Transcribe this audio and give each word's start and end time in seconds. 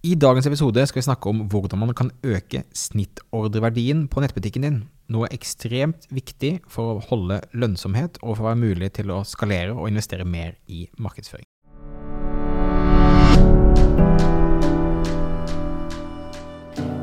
I 0.00 0.14
dagens 0.16 0.46
episode 0.48 0.80
skal 0.88 1.02
vi 1.02 1.04
snakke 1.04 1.28
om 1.28 1.42
hvordan 1.52 1.82
man 1.82 1.90
kan 1.92 2.08
øke 2.24 2.62
snittordreverdien 2.72 4.06
på 4.08 4.22
nettbutikken 4.24 4.64
din. 4.64 4.78
Noe 5.12 5.28
ekstremt 5.28 6.08
viktig 6.08 6.54
for 6.72 6.94
å 6.94 7.02
holde 7.10 7.42
lønnsomhet 7.52 8.16
og 8.22 8.38
for 8.38 8.46
å 8.46 8.48
være 8.48 8.62
mulig 8.62 8.94
til 8.96 9.12
å 9.12 9.20
skalere 9.28 9.76
og 9.76 9.92
investere 9.92 10.24
mer 10.24 10.56
i 10.72 10.86
markedsføring. 10.96 11.49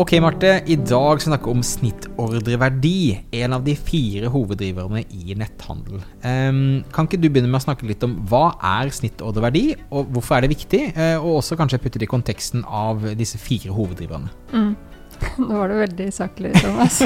Ok, 0.00 0.14
Marte. 0.16 0.62
I 0.64 0.78
dag 0.80 1.18
skal 1.20 1.26
vi 1.26 1.34
snakke 1.34 1.50
om 1.52 1.62
snittordreverdi. 1.66 3.18
En 3.36 3.52
av 3.52 3.66
de 3.66 3.74
fire 3.76 4.30
hoveddriverne 4.32 5.02
i 5.12 5.34
netthandel. 5.36 5.98
Um, 6.24 6.78
kan 6.88 7.04
ikke 7.04 7.18
du 7.20 7.26
begynne 7.26 7.50
med 7.52 7.58
å 7.58 7.66
snakke 7.66 7.84
litt 7.84 8.06
om 8.06 8.14
hva 8.30 8.54
er 8.78 8.88
snittordreverdi, 8.96 9.66
og 9.92 10.08
hvorfor 10.14 10.38
er 10.38 10.46
det 10.46 10.54
viktig? 10.54 10.82
Uh, 10.96 11.18
og 11.18 11.42
også 11.42 11.58
kanskje 11.60 11.82
putte 11.84 12.00
det 12.00 12.08
i 12.08 12.12
konteksten 12.14 12.64
av 12.64 13.04
disse 13.18 13.36
fire 13.42 13.76
hoveddriverne. 13.76 14.32
Mm. 14.56 14.72
Nå 15.44 15.52
var 15.52 15.68
det 15.68 15.82
veldig 15.82 16.10
saklig, 16.16 16.54
Thomas. 16.64 17.02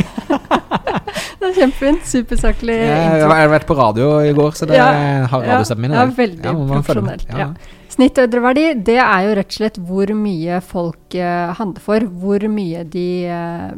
det 1.40 1.50
er 1.50 1.56
kjempefint. 1.64 2.06
Supersaklig. 2.06 2.78
Jeg 2.78 3.24
har 3.26 3.56
vært 3.56 3.66
på 3.66 3.74
radio 3.80 4.20
i 4.22 4.30
går, 4.38 4.54
så 4.54 4.70
det 4.70 4.78
ja, 4.78 4.92
har 5.34 5.48
radiostemmen 5.50 5.90
min. 5.90 5.98
Ja, 5.98 6.06
veldig 6.14 6.46
ja, 6.46 6.60
profesjonelt. 6.76 7.26
Ja. 7.42 7.50
Snittordreverdi, 7.94 8.66
det 8.86 8.98
er 8.98 9.26
jo 9.28 9.34
rett 9.38 9.52
og 9.52 9.58
slett 9.58 9.80
hvor 9.86 10.10
mye 10.18 10.60
folk 10.64 11.14
eh, 11.14 11.54
handler 11.58 11.84
for. 11.84 12.06
Hvor 12.22 12.46
mye 12.50 12.82
de 12.90 13.08
eh, 13.30 13.74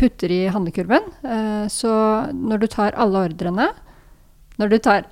putter 0.00 0.32
i 0.34 0.46
handlekurven. 0.50 1.10
Eh, 1.22 1.66
så 1.72 1.92
når 2.34 2.64
du 2.64 2.70
tar 2.72 2.96
alle 2.98 3.26
ordrene 3.28 3.70
når 4.56 4.72
du 4.72 4.78
tar 4.80 5.04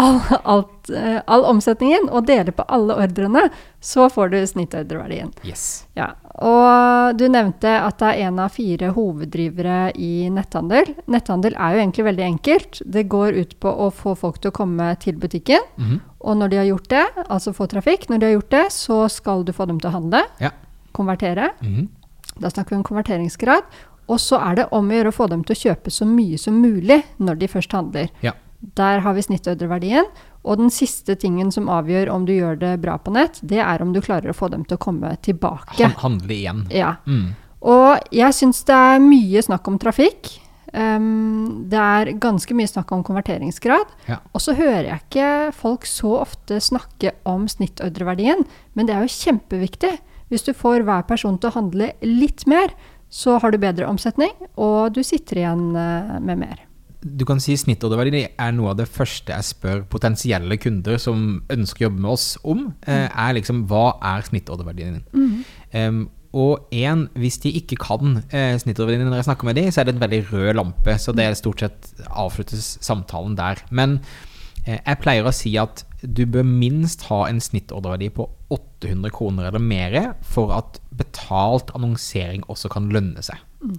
all, 0.00 0.20
alt, 0.42 0.90
eh, 0.90 1.18
all, 1.26 1.44
omsetningen 1.50 2.08
og 2.10 2.28
deler 2.28 2.54
på 2.54 2.66
alle 2.70 2.94
ordrene, 3.02 3.48
så 3.82 4.08
får 4.12 4.30
du 4.34 4.38
snittordreverdien. 4.46 5.32
Yes. 5.46 5.86
Ja. 5.98 6.12
Og 6.44 7.16
du 7.16 7.24
nevnte 7.32 7.70
at 7.80 7.96
det 8.02 8.08
er 8.10 8.28
en 8.28 8.40
av 8.44 8.52
fire 8.52 8.90
hoveddrivere 8.92 9.94
i 9.96 10.28
netthandel. 10.32 10.92
Netthandel 11.08 11.56
er 11.56 11.72
jo 11.72 11.80
egentlig 11.80 12.06
veldig 12.10 12.26
enkelt. 12.26 12.80
Det 12.84 13.06
går 13.08 13.38
ut 13.40 13.54
på 13.62 13.72
å 13.72 13.88
få 13.94 14.12
folk 14.20 14.42
til 14.42 14.52
å 14.52 14.56
komme 14.56 14.90
til 15.00 15.16
butikken. 15.16 15.64
Mm 15.76 15.88
-hmm. 15.88 16.00
Og 16.20 16.36
når 16.36 16.48
de 16.48 16.56
har 16.56 16.64
gjort 16.64 16.88
det, 16.88 17.06
altså 17.28 17.52
få 17.52 17.66
trafikk, 17.66 18.08
når 18.08 18.18
de 18.18 18.26
har 18.26 18.32
gjort 18.32 18.50
det, 18.50 18.72
så 18.72 19.08
skal 19.08 19.44
du 19.44 19.52
få 19.52 19.66
dem 19.66 19.80
til 19.80 19.88
å 19.88 19.92
handle. 19.92 20.22
Ja. 20.40 20.50
Konvertere. 20.92 21.50
Mm 21.60 21.74
-hmm. 21.74 21.88
Da 22.40 22.50
snakker 22.50 22.70
vi 22.70 22.76
om 22.76 22.82
konverteringsgrad. 22.82 23.62
Og 24.06 24.20
så 24.20 24.38
er 24.38 24.54
det 24.54 24.68
om 24.70 24.90
å 24.90 24.92
gjøre 24.92 25.08
å 25.08 25.12
få 25.12 25.26
dem 25.26 25.44
til 25.44 25.56
å 25.56 25.58
kjøpe 25.58 25.90
så 25.90 26.04
mye 26.04 26.38
som 26.38 26.60
mulig 26.60 27.02
når 27.18 27.34
de 27.34 27.48
først 27.48 27.72
handler. 27.72 28.08
Ja. 28.20 28.32
Der 28.74 29.04
har 29.04 29.14
vi 29.14 29.22
snittordreverdien. 29.22 30.08
Og 30.46 30.60
den 30.60 30.70
siste 30.70 31.16
tingen 31.18 31.50
som 31.54 31.70
avgjør 31.72 32.10
om 32.14 32.26
du 32.26 32.32
gjør 32.36 32.58
det 32.60 32.76
bra 32.82 32.96
på 33.02 33.14
nett, 33.14 33.40
det 33.42 33.58
er 33.62 33.82
om 33.82 33.92
du 33.94 34.00
klarer 34.04 34.30
å 34.30 34.36
få 34.36 34.50
dem 34.52 34.64
til 34.66 34.78
å 34.78 34.82
komme 34.82 35.16
tilbake. 35.26 35.74
handle 36.02 36.34
igjen. 36.34 36.64
Ja. 36.70 36.96
Mm. 37.06 37.34
Og 37.66 38.12
jeg 38.14 38.34
syns 38.36 38.62
det 38.68 38.76
er 38.76 39.02
mye 39.02 39.42
snakk 39.42 39.66
om 39.66 39.78
trafikk. 39.82 40.36
Um, 40.76 41.66
det 41.70 41.80
er 41.80 42.12
ganske 42.20 42.54
mye 42.54 42.70
snakk 42.70 42.92
om 42.94 43.02
konverteringsgrad. 43.06 43.90
Ja. 44.10 44.20
Og 44.36 44.44
så 44.44 44.54
hører 44.58 44.90
jeg 44.90 45.02
ikke 45.02 45.30
folk 45.56 45.86
så 45.88 46.18
ofte 46.20 46.60
snakke 46.62 47.14
om 47.26 47.48
snittordreverdien, 47.50 48.44
men 48.74 48.86
det 48.86 48.94
er 48.94 49.06
jo 49.06 49.14
kjempeviktig. 49.16 49.96
Hvis 50.30 50.46
du 50.46 50.52
får 50.58 50.84
hver 50.86 51.06
person 51.08 51.38
til 51.38 51.50
å 51.50 51.56
handle 51.56 51.92
litt 52.04 52.46
mer, 52.50 52.74
så 53.10 53.38
har 53.42 53.54
du 53.54 53.62
bedre 53.62 53.86
omsetning, 53.88 54.34
og 54.58 54.94
du 54.94 55.02
sitter 55.06 55.42
igjen 55.42 55.68
uh, 55.78 56.18
med 56.20 56.42
mer 56.42 56.65
du 57.02 57.24
kan 57.28 57.40
si 57.42 57.54
snittordreverdi 57.58 58.22
er 58.26 58.52
noe 58.56 58.72
av 58.72 58.80
det 58.80 58.88
første 58.90 59.34
jeg 59.34 59.46
spør 59.50 59.84
potensielle 59.92 60.58
kunder 60.60 61.00
som 61.02 61.42
ønsker 61.52 61.84
å 61.84 61.88
jobbe 61.88 62.04
med 62.04 62.12
oss 62.12 62.28
om. 62.42 62.68
Eh, 62.86 63.06
er 63.06 63.36
liksom 63.36 63.64
hva 63.70 63.96
er 64.14 64.26
snittordreverdien 64.26 64.98
din? 64.98 65.08
Mm. 65.12 65.42
Um, 65.76 66.04
og 66.36 66.68
én, 66.74 67.06
hvis 67.16 67.38
de 67.40 67.52
ikke 67.60 67.78
kan 67.80 68.18
eh, 68.28 68.56
snittordreverdien 68.60 69.08
når 69.08 69.22
jeg 69.22 69.28
snakker 69.30 69.48
med 69.48 69.56
dem, 69.56 69.70
så 69.72 69.80
er 69.80 69.88
det 69.88 69.94
en 69.96 70.02
veldig 70.02 70.22
rød 70.32 70.54
lampe. 70.58 70.96
Så 71.00 71.14
det 71.16 71.24
er 71.24 71.38
stort 71.38 71.62
sett 71.64 71.92
avsluttes 72.10 72.76
samtalen 72.84 73.36
der. 73.38 73.62
Men 73.70 74.00
eh, 74.66 74.80
jeg 74.80 75.00
pleier 75.04 75.28
å 75.28 75.34
si 75.34 75.54
at 75.60 75.84
du 76.06 76.24
bør 76.30 76.46
minst 76.46 77.06
ha 77.10 77.24
en 77.28 77.40
snittordreverdi 77.42 78.10
på 78.16 78.28
800 78.54 79.12
kroner 79.14 79.48
eller 79.48 79.62
mer 79.62 79.96
for 80.24 80.52
at 80.54 80.80
betalt 80.96 81.72
annonsering 81.76 82.44
også 82.52 82.70
kan 82.72 82.90
lønne 82.94 83.24
seg. 83.24 83.40
Mm. 83.62 83.78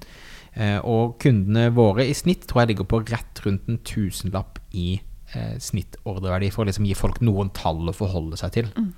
Eh, 0.57 0.79
og 0.81 1.17
kundene 1.21 1.69
våre 1.75 2.07
i 2.07 2.15
snitt 2.17 2.47
tror 2.49 2.63
jeg 2.63 2.73
ligger 2.73 2.89
på 2.89 3.03
rett 3.05 3.43
rundt 3.45 3.69
en 3.69 3.79
tusenlapp 3.85 4.59
i 4.73 4.97
eh, 4.97 5.55
snittordreverdi, 5.61 6.49
for 6.53 6.65
å 6.65 6.69
liksom 6.71 6.87
gi 6.87 6.97
folk 6.97 7.21
noen 7.25 7.51
tall 7.55 7.85
å 7.87 7.95
forholde 7.95 8.39
seg 8.39 8.55
til. 8.57 8.71
Mm. 8.73 8.91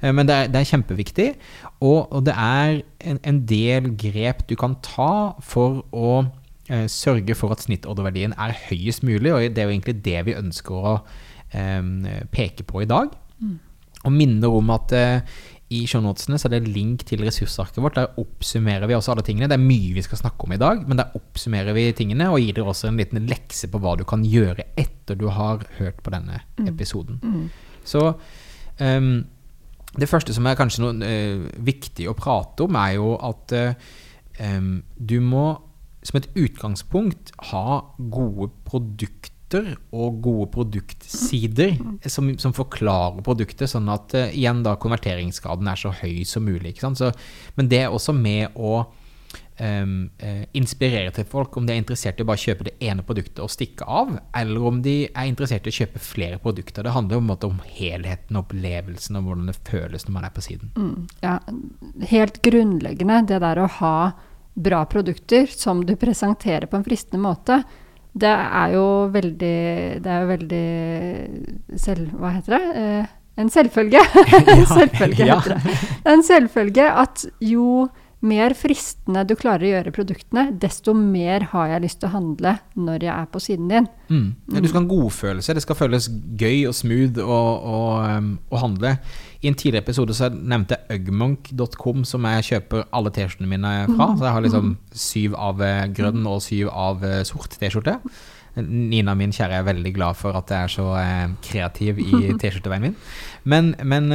Eh, 0.00 0.12
men 0.16 0.28
det 0.28 0.36
er, 0.36 0.52
det 0.52 0.60
er, 0.60 0.68
kjempeviktig, 0.72 1.30
og, 1.80 2.12
og 2.12 2.26
det 2.28 2.36
er 2.36 2.82
en, 3.00 3.22
en, 3.22 3.40
del 3.48 3.92
grep 4.00 4.46
du 4.50 4.56
kan 4.60 4.78
ta 4.86 5.36
for 5.44 5.82
å 5.90 6.12
eh, 6.70 6.86
sørge 6.90 7.36
for 7.38 7.52
at 7.54 7.64
snittordreverdien 7.66 8.36
er 8.38 8.56
høyest 8.68 9.04
mulig, 9.06 9.34
og 9.34 9.42
det 9.42 9.60
er 9.60 9.68
jo 9.68 9.76
egentlig 9.76 9.98
det 10.06 10.22
vi 10.28 10.38
ønsker 10.38 10.90
å 10.94 10.94
eh, 11.52 12.26
peke 12.32 12.66
på 12.68 12.84
i 12.84 12.90
dag. 12.90 13.12
Mm. 13.40 13.56
Og 14.00 14.12
minner 14.14 14.60
om 14.60 14.70
at 14.72 14.94
eh, 14.96 15.40
i 15.70 15.84
shownotene 15.86 16.38
så 16.40 16.48
er 16.48 16.56
det 16.56 16.72
link 16.74 17.04
til 17.06 17.22
ressursarket 17.22 17.78
vårt. 17.82 17.98
Der 17.98 18.18
oppsummerer 18.18 18.90
vi 18.90 18.96
også 18.96 19.12
alle 19.14 19.24
tingene. 19.26 19.46
Det 19.50 19.54
er 19.54 19.62
mye 19.62 19.94
vi 19.94 20.02
skal 20.02 20.18
snakke 20.18 20.46
om 20.46 20.54
i 20.54 20.58
dag, 20.58 20.82
men 20.88 20.98
der 20.98 21.14
oppsummerer 21.14 21.76
vi 21.76 21.84
tingene 21.94 22.26
og 22.32 22.40
gir 22.42 22.56
dere 22.56 22.72
også 22.72 22.88
en 22.90 22.98
liten 22.98 23.22
lekse 23.30 23.70
på 23.70 23.78
hva 23.82 23.94
du 24.00 24.02
kan 24.08 24.24
gjøre 24.26 24.66
etter 24.80 25.18
du 25.18 25.28
har 25.30 25.62
hørt 25.78 26.02
på 26.02 26.14
denne 26.14 26.42
mm. 26.58 26.66
episoden. 26.72 27.20
Mm. 27.22 27.36
Mm. 27.36 27.78
Så 27.86 28.02
um, 28.82 29.12
det 29.94 30.10
første 30.10 30.34
som 30.34 30.50
er 30.50 30.58
kanskje 30.58 30.82
noe 30.82 31.06
uh, 31.06 31.46
viktig 31.70 32.10
å 32.10 32.18
prate 32.18 32.66
om, 32.66 32.78
er 32.82 32.96
jo 32.98 33.14
at 33.30 33.54
uh, 33.54 33.90
um, 34.42 34.80
du 34.98 35.20
må 35.22 35.52
som 36.02 36.18
et 36.18 36.30
utgangspunkt 36.34 37.30
ha 37.52 37.82
gode 38.10 38.50
produkter 38.66 39.36
produkter 39.50 39.78
og 39.92 40.22
gode 40.22 40.50
produktsider 40.54 41.76
som, 42.06 42.30
som 42.38 42.54
forklarer 42.54 43.22
produktet, 43.22 43.70
sånn 43.70 43.88
at 43.90 44.14
uh, 44.14 44.30
igjen 44.30 44.62
da 44.62 44.76
konverteringsgraden 44.78 45.68
er 45.68 45.76
så 45.76 45.90
høy 45.90 46.24
som 46.24 46.44
mulig. 46.44 46.78
Så, 46.80 47.12
men 47.56 47.68
det 47.68 47.84
er 47.84 47.90
også 47.90 48.12
med 48.12 48.54
å 48.54 48.84
um, 49.58 50.08
uh, 50.22 50.44
inspirere 50.52 51.10
til 51.10 51.26
folk 51.26 51.56
om 51.56 51.66
de 51.66 51.74
er 51.74 51.82
interessert 51.82 52.20
i 52.20 52.24
å 52.24 52.30
bare 52.30 52.40
kjøpe 52.40 52.68
det 52.68 52.76
ene 52.80 53.02
produktet 53.02 53.42
og 53.42 53.50
stikke 53.50 53.84
av, 53.84 54.16
eller 54.36 54.70
om 54.70 54.80
de 54.82 54.96
er 55.10 55.28
interessert 55.28 55.66
i 55.66 55.74
å 55.74 55.78
kjøpe 55.80 55.98
flere 55.98 56.38
produkter. 56.38 56.86
Det 56.86 56.94
handler 56.94 57.20
om, 57.20 57.34
om 57.50 57.60
helheten, 57.66 58.38
opplevelsen 58.40 59.18
og 59.18 59.28
hvordan 59.28 59.50
det 59.50 59.58
føles 59.66 60.06
når 60.06 60.18
man 60.18 60.30
er 60.30 60.34
på 60.34 60.46
siden. 60.46 60.74
Mm, 60.78 61.06
ja, 61.24 61.38
helt 62.14 62.42
grunnleggende 62.46 63.22
det 63.28 63.42
der 63.42 63.64
å 63.64 63.70
ha 63.80 63.94
bra 64.60 64.82
produkter 64.90 65.46
som 65.50 65.84
du 65.86 65.94
presenterer 65.96 66.66
på 66.68 66.76
en 66.76 66.84
fristende 66.84 67.22
måte 67.22 67.62
det 68.12 68.30
er 68.30 68.74
jo 68.74 68.84
veldig 69.14 69.56
Det 70.02 70.10
er 70.10 70.20
jo 70.24 70.28
veldig 70.30 71.78
selv... 71.78 72.12
Hva 72.18 72.34
heter 72.34 72.56
det? 72.56 72.62
Eh, 72.82 73.16
en 73.40 73.50
selvfølge. 73.52 74.02
en 74.56 74.66
selvfølge 74.66 75.28
heter 75.30 75.54
det. 75.54 75.74
En 76.10 76.24
selvfølge 76.26 76.86
at 77.02 77.24
jo 77.40 77.88
mer 78.20 78.52
fristende 78.52 79.22
du 79.24 79.32
klarer 79.38 79.64
å 79.64 79.70
gjøre 79.70 79.92
produktene, 79.96 80.50
desto 80.60 80.92
mer 80.96 81.46
har 81.54 81.70
jeg 81.72 81.84
lyst 81.86 82.00
til 82.02 82.10
å 82.10 82.14
handle 82.18 82.52
når 82.76 83.06
jeg 83.06 83.12
er 83.14 83.30
på 83.32 83.40
siden 83.40 83.70
din. 83.72 83.88
Mm. 84.10 84.26
Ja, 84.52 84.60
du 84.60 84.68
skal 84.68 84.82
ha 84.82 84.84
en 84.84 84.90
godfølelse. 84.90 85.56
Det 85.56 85.64
skal 85.64 85.78
føles 85.78 86.10
gøy 86.40 86.66
og 86.68 86.76
smooth 86.76 87.22
å, 87.24 87.40
um, 88.18 88.34
å 88.52 88.60
handle. 88.60 88.96
I 89.40 89.48
en 89.48 89.56
tidligere 89.56 89.84
episode 89.86 90.14
så 90.16 90.28
nevnte 90.28 90.76
jeg 90.76 91.00
ugmonk.com, 91.00 92.04
som 92.08 92.26
jeg 92.28 92.48
kjøper 92.50 92.84
alle 92.96 93.12
T-skjortene 93.14 93.48
mine 93.48 93.70
fra. 93.94 94.10
Så 94.18 94.26
jeg 94.26 94.34
har 94.36 94.44
liksom 94.44 94.74
syv 94.92 95.38
av 95.40 95.64
eh, 95.64 95.86
grønn 95.96 96.26
og 96.28 96.42
syv 96.44 96.68
av 96.68 97.06
eh, 97.08 97.22
sort 97.28 97.56
T-skjorte. 97.56 97.96
Nina 98.60 99.14
min 99.16 99.32
kjære 99.32 99.60
er 99.60 99.66
veldig 99.70 99.94
glad 99.96 100.18
for 100.18 100.36
at 100.36 100.52
jeg 100.52 100.68
er 100.68 100.74
så 100.74 100.86
eh, 101.00 101.32
kreativ 101.46 102.02
i 102.04 102.20
T-skjorteveien 102.40 102.90
min. 102.90 102.98
Men, 103.48 103.72
men 103.80 104.12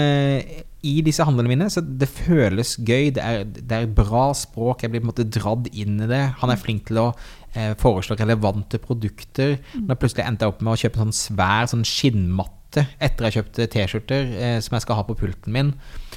i 0.85 0.99
disse 1.05 1.25
handlene 1.25 1.49
mine, 1.49 1.69
så 1.73 1.81
det 1.81 2.07
føles 2.11 2.75
gøy. 2.77 3.09
Det 3.15 3.23
er, 3.23 3.45
det 3.45 3.77
er 3.79 3.95
bra 3.97 4.27
språk. 4.37 4.83
Jeg 4.83 4.93
blir 4.93 5.01
på 5.01 5.07
en 5.07 5.13
måte 5.13 5.25
dradd 5.25 5.69
inn 5.73 5.97
i 6.05 6.09
det. 6.11 6.21
Han 6.41 6.53
er 6.53 6.61
flink 6.61 6.85
til 6.89 7.01
å 7.01 7.07
eh, 7.55 7.73
foreslå 7.81 8.17
relevante 8.19 8.79
produkter. 8.83 9.57
Når 9.73 9.87
Nå 9.89 9.97
plutselig 10.01 10.27
endte 10.27 10.45
jeg 10.45 10.53
opp 10.53 10.61
med 10.61 10.75
å 10.75 10.81
kjøpe 10.83 11.01
en 11.01 11.09
sånn 11.09 11.17
svær 11.17 11.71
sånn 11.71 11.87
skinnmatte 11.89 12.53
ofte 12.75 13.03
etter 13.03 13.27
jeg 13.27 13.35
kjøpte 13.37 13.67
T-skjorter 13.71 14.33
eh, 14.35 14.57
som 14.63 14.75
jeg 14.75 14.83
skal 14.83 14.99
ha 14.99 15.05
på 15.07 15.15
pulten 15.17 15.53
min. 15.53 15.73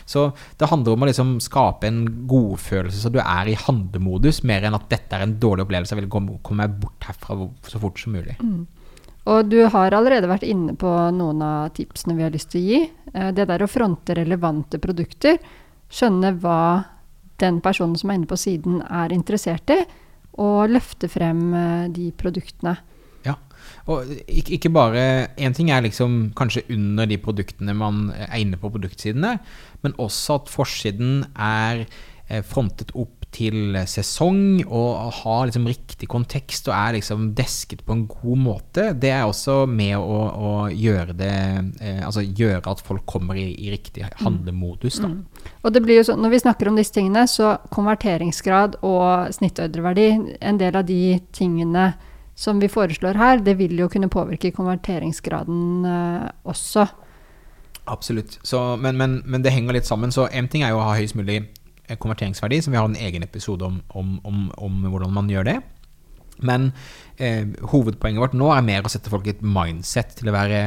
Så 0.09 0.31
det 0.59 0.71
handler 0.71 0.97
om 0.97 1.05
å 1.05 1.09
liksom 1.09 1.37
skape 1.45 1.87
en 1.87 2.27
godfølelse 2.29 3.03
så 3.03 3.13
du 3.13 3.21
er 3.21 3.49
i 3.49 3.59
handlemodus, 3.59 4.43
mer 4.43 4.65
enn 4.65 4.77
at 4.77 4.89
dette 4.89 5.15
er 5.15 5.27
en 5.27 5.37
dårlig 5.39 5.67
opplevelse. 5.67 5.95
Jeg 5.95 6.07
vil 6.07 6.11
komme 6.11 6.63
meg 6.63 6.79
bort 6.81 7.09
herfra 7.09 7.49
så 7.69 7.81
fort 7.81 8.01
som 8.01 8.17
mulig. 8.17 8.39
Mm. 8.41 8.67
Og 9.29 9.51
du 9.51 9.61
har 9.69 9.93
allerede 9.93 10.31
vært 10.31 10.47
inne 10.49 10.73
på 10.79 10.89
noen 11.13 11.43
av 11.45 11.75
tipsene 11.77 12.17
vi 12.17 12.25
har 12.25 12.33
lyst 12.33 12.55
til 12.55 12.63
å 12.63 12.69
gi. 12.69 12.83
Eh, 13.13 13.31
det 13.37 13.49
der 13.51 13.65
å 13.65 13.71
fronte 13.71 14.17
relevante 14.17 14.81
produkter, 14.81 15.39
skjønne 15.89 16.35
hva 16.41 16.61
den 17.39 17.61
personen 17.65 17.97
som 17.97 18.11
er 18.11 18.19
inne 18.19 18.29
på 18.29 18.41
siden 18.41 18.81
er 18.83 19.13
interessert 19.15 19.71
i, 19.71 19.83
og 20.39 20.71
løfte 20.73 21.11
frem 21.13 21.43
eh, 21.55 21.91
de 21.93 22.11
produktene. 22.17 22.79
Og 23.89 24.11
ikke, 24.29 24.71
bare 24.73 25.03
Én 25.41 25.57
ting 25.57 25.71
er 25.73 25.85
liksom 25.85 26.33
kanskje 26.37 26.67
under 26.75 27.09
de 27.09 27.19
produktene 27.21 27.75
man 27.77 28.09
er 28.13 28.37
inne 28.41 28.61
på 28.61 28.71
produktsidene, 28.75 29.39
men 29.83 29.97
også 29.99 30.43
at 30.43 30.51
forsiden 30.53 31.23
er 31.35 31.87
eh, 32.29 32.43
frontet 32.45 32.93
opp 32.95 33.15
til 33.35 33.77
sesong 33.85 34.63
og 34.65 35.13
har 35.21 35.49
liksom 35.49 35.67
riktig 35.69 36.09
kontekst 36.09 36.69
og 36.71 36.75
er 36.75 36.97
liksom 36.97 37.27
desket 37.37 37.83
på 37.85 37.93
en 37.93 38.07
god 38.09 38.41
måte. 38.41 38.87
Det 38.97 39.11
er 39.13 39.27
også 39.29 39.67
med 39.69 39.97
å, 40.01 40.19
å 40.33 40.53
gjøre 40.73 41.17
det 41.19 41.35
eh, 41.85 42.01
Altså 42.07 42.25
gjøre 42.25 42.73
at 42.73 42.81
folk 42.85 43.05
kommer 43.09 43.37
i, 43.37 43.51
i 43.53 43.73
riktig 43.73 44.07
handlemodus, 44.23 45.01
da. 45.05 45.13
Mm. 45.13 45.49
Og 45.63 45.75
det 45.75 45.83
blir 45.85 46.01
jo 46.01 46.07
sånn, 46.09 46.23
Når 46.25 46.35
vi 46.35 46.43
snakker 46.45 46.71
om 46.71 46.81
disse 46.81 46.97
tingene, 46.97 47.27
så 47.29 47.57
konverteringsgrad 47.75 48.81
og 48.87 49.35
snittordreverdi, 49.37 50.09
en 50.41 50.61
del 50.61 50.81
av 50.81 50.89
de 50.89 51.19
tingene 51.37 51.91
som 52.39 52.61
vi 52.63 52.71
foreslår 52.71 53.19
her, 53.19 53.41
det 53.43 53.57
vil 53.59 53.75
jo 53.81 53.89
kunne 53.91 54.11
påvirke 54.13 54.53
konverteringsgraden 54.55 55.87
uh, 55.87 56.29
også. 56.47 56.87
Absolutt. 57.91 58.39
Så, 58.47 58.61
men, 58.79 58.99
men, 59.01 59.23
men, 59.27 59.43
det 59.43 59.51
henger 59.51 59.75
litt 59.75 59.89
sammen. 59.89 60.13
Så 60.15 60.29
én 60.31 60.47
ting 60.51 60.63
er 60.63 60.71
jo 60.71 60.79
å 60.79 60.85
ha 60.87 60.95
høyest 60.95 61.17
mulig 61.19 61.41
eh, 61.41 61.97
konverteringsverdi, 61.99 62.61
som 62.63 62.75
vi 62.75 62.79
har 62.79 62.87
en 62.87 62.99
egen 63.01 63.25
episode 63.27 63.67
om, 63.67 63.81
om, 63.91 64.13
om, 64.29 64.45
om 64.55 64.77
hvordan 64.87 65.17
man 65.17 65.33
gjør 65.33 65.49
det. 65.49 65.57
Men 66.39 66.71
eh, 67.17 67.49
hovedpoenget 67.73 68.23
vårt 68.23 68.39
nå 68.39 68.53
er 68.55 68.63
mer 68.69 68.87
å 68.87 68.93
sette 68.93 69.11
folk 69.11 69.27
i 69.27 69.35
et 69.35 69.43
mindset 69.43 70.15
til 70.21 70.31
å 70.31 70.37
være 70.37 70.63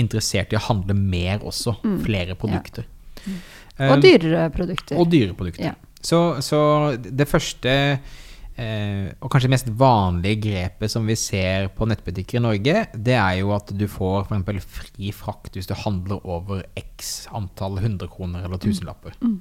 interessert 0.00 0.50
i 0.50 0.58
å 0.58 0.64
handle 0.66 0.96
mer 0.98 1.44
også. 1.46 1.76
Mm. 1.84 1.98
Flere 2.08 2.38
produkter. 2.40 2.88
Ja. 2.88 3.28
Mm. 3.28 3.88
Og 3.92 4.02
dyrere 4.02 4.50
produkter. 4.54 4.98
Og 4.98 5.14
dyrere 5.14 5.38
produkter. 5.38 5.70
Ja. 5.70 5.76
Så, 6.04 6.24
så, 6.42 6.58
det 6.98 7.30
første 7.30 7.70
Eh, 7.74 8.23
og 8.54 9.32
kanskje 9.32 9.48
det 9.48 9.54
mest 9.54 9.70
vanlige 9.74 10.38
grepet 10.44 10.92
som 10.92 11.08
vi 11.10 11.16
ser 11.18 11.72
på 11.74 11.88
nettbutikker 11.90 12.38
i 12.38 12.42
Norge, 12.44 12.84
det 12.94 13.16
er 13.18 13.40
jo 13.40 13.50
at 13.56 13.72
du 13.74 13.88
får 13.90 14.28
f.eks. 14.28 14.68
fri 14.76 15.10
frakt 15.10 15.58
hvis 15.58 15.66
du 15.66 15.74
handler 15.74 16.22
over 16.22 16.62
x 16.78 17.24
antall 17.34 17.80
hundrekroner 17.82 18.46
eller 18.46 18.62
tusenlapper. 18.62 19.16
Mm. 19.18 19.40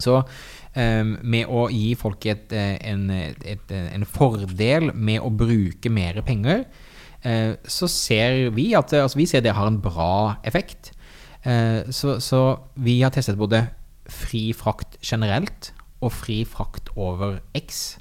Så 0.00 0.16
eh, 0.72 1.04
med 1.04 1.50
å 1.50 1.66
gi 1.72 1.92
folk 1.98 2.24
et, 2.30 2.52
eh, 2.56 2.76
en, 2.90 3.08
et, 3.10 3.74
en, 3.76 4.06
fordel 4.08 4.90
med 4.94 5.20
å 5.22 5.32
bruke 5.32 5.92
mer 5.92 6.20
penger, 6.26 6.64
eh, 7.22 7.52
så 7.64 7.90
ser 7.90 8.48
vi 8.56 8.70
at 8.78 8.94
altså 8.96 9.20
vi 9.20 9.28
ser 9.30 9.44
det 9.44 9.56
har 9.56 9.70
en 9.70 9.80
bra 9.82 10.40
effekt. 10.48 10.92
Eh, 11.44 11.88
så, 11.92 12.18
så 12.20 12.42
vi 12.80 13.00
har 13.02 13.12
testet 13.14 13.40
både 13.40 13.66
fri 14.10 14.50
frakt 14.56 14.98
generelt 15.06 15.72
og 16.00 16.14
fri 16.16 16.42
frakt 16.48 16.90
over 16.96 17.38
x. 17.56 18.00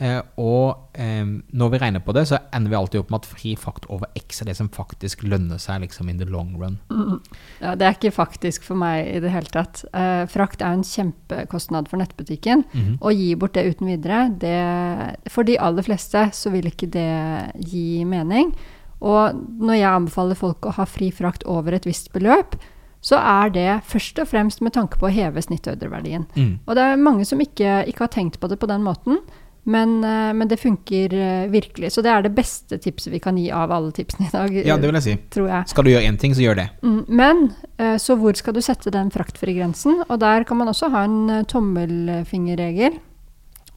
Eh, 0.00 0.20
og 0.40 0.96
eh, 0.96 1.26
når 1.28 1.72
vi 1.74 1.78
regner 1.82 2.00
på 2.00 2.14
det, 2.16 2.24
så 2.30 2.38
ender 2.56 2.72
vi 2.72 2.78
alltid 2.78 3.02
opp 3.02 3.10
med 3.12 3.20
at 3.20 3.28
fri 3.28 3.52
frakt 3.60 3.84
over 3.92 4.08
X 4.16 4.40
er 4.40 4.48
det 4.48 4.56
som 4.56 4.70
faktisk 4.72 5.26
lønner 5.28 5.60
seg 5.60 5.84
liksom 5.84 6.08
in 6.08 6.18
the 6.22 6.28
long 6.28 6.54
run. 6.56 6.78
Mm. 6.88 7.18
Ja, 7.60 7.74
Det 7.76 7.86
er 7.86 7.98
ikke 7.98 8.14
faktisk 8.16 8.64
for 8.64 8.80
meg 8.80 9.10
i 9.10 9.20
det 9.20 9.32
hele 9.34 9.52
tatt. 9.52 9.84
Eh, 9.92 10.24
frakt 10.32 10.64
er 10.64 10.78
en 10.78 10.86
kjempekostnad 10.86 11.90
for 11.92 12.00
nettbutikken. 12.00 12.64
Mm 12.72 12.80
-hmm. 12.80 12.98
Å 13.00 13.12
gi 13.12 13.34
bort 13.36 13.54
det 13.54 13.68
uten 13.68 13.86
videre, 13.86 14.28
det, 14.38 15.30
for 15.30 15.42
de 15.42 15.58
aller 15.58 15.82
fleste 15.82 16.30
så 16.32 16.50
vil 16.50 16.66
ikke 16.66 16.90
det 16.90 17.52
gi 17.58 18.04
mening. 18.04 18.54
Og 19.00 19.34
når 19.60 19.74
jeg 19.74 19.94
anbefaler 19.94 20.34
folk 20.34 20.66
å 20.66 20.72
ha 20.76 20.84
fri 20.84 21.10
frakt 21.10 21.44
over 21.44 21.72
et 21.72 21.86
visst 21.86 22.12
beløp, 22.12 22.56
så 23.00 23.16
er 23.16 23.50
det 23.50 23.80
først 23.88 24.18
og 24.18 24.28
fremst 24.28 24.60
med 24.60 24.72
tanke 24.72 24.98
på 25.00 25.08
å 25.08 25.12
heve 25.12 25.40
snittordreverdien. 25.42 26.26
Mm. 26.36 26.58
Og 26.66 26.76
det 26.76 26.82
er 26.82 26.96
mange 27.00 27.24
som 27.24 27.40
ikke, 27.40 27.86
ikke 27.88 28.04
har 28.04 28.12
tenkt 28.12 28.40
på 28.40 28.48
det 28.48 28.58
på 28.60 28.68
den 28.68 28.82
måten. 28.82 29.18
Men, 29.62 30.04
eh, 30.04 30.32
men, 30.32 30.48
det 30.48 30.56
funker 30.56 31.14
eh, 31.14 31.48
virkelig. 31.50 31.92
Så 31.92 32.02
det 32.02 32.10
er 32.10 32.24
det 32.24 32.32
beste 32.34 32.78
tipset 32.80 33.12
vi 33.12 33.20
kan 33.20 33.36
gi 33.38 33.50
av 33.52 33.72
alle 33.72 33.92
tipsene 33.92 34.28
i 34.28 34.32
dag. 34.32 34.56
Ja, 34.66 34.78
det 34.80 34.88
vil 34.88 34.98
jeg 35.00 35.06
si. 35.06 35.16
Tror 35.36 35.50
jeg. 35.50 35.68
Skal 35.72 35.86
du 35.86 35.92
gjøre 35.92 36.08
én 36.08 36.18
ting, 36.20 36.34
så 36.36 36.44
gjør 36.44 36.62
det. 36.62 36.66
Mm, 36.82 37.02
men 37.08 37.44
eh, 37.76 37.96
så 38.00 38.16
hvor 38.20 38.36
skal 38.38 38.56
du 38.56 38.62
sette 38.64 38.92
den 38.94 39.12
fraktfrie 39.14 39.58
grensen? 39.58 40.02
Og 40.08 40.20
der 40.22 40.48
kan 40.48 40.60
man 40.60 40.72
også 40.72 40.90
ha 40.94 41.04
en 41.08 41.46
tommelfingerregel. 41.50 42.98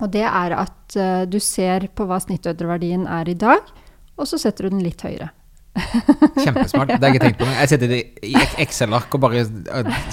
Og 0.01 0.09
det 0.12 0.25
er 0.25 0.56
at 0.57 0.95
du 1.31 1.38
ser 1.39 1.86
på 1.95 2.06
hva 2.09 2.18
snittødreverdien 2.19 3.06
er 3.07 3.29
i 3.29 3.36
dag, 3.39 3.62
og 4.19 4.27
så 4.27 4.39
setter 4.41 4.65
du 4.65 4.74
den 4.74 4.83
litt 4.83 5.01
høyere. 5.06 5.29
Kjempesmart. 5.73 6.91
Det 6.91 6.99
har 6.99 7.07
jeg 7.07 7.15
ikke 7.15 7.23
tenkt 7.23 7.39
på. 7.39 7.47
Jeg 7.49 7.69
sitter 7.71 7.93
i 7.97 8.33
Excel-ark 8.61 9.15
og 9.17 9.23
bare 9.23 9.43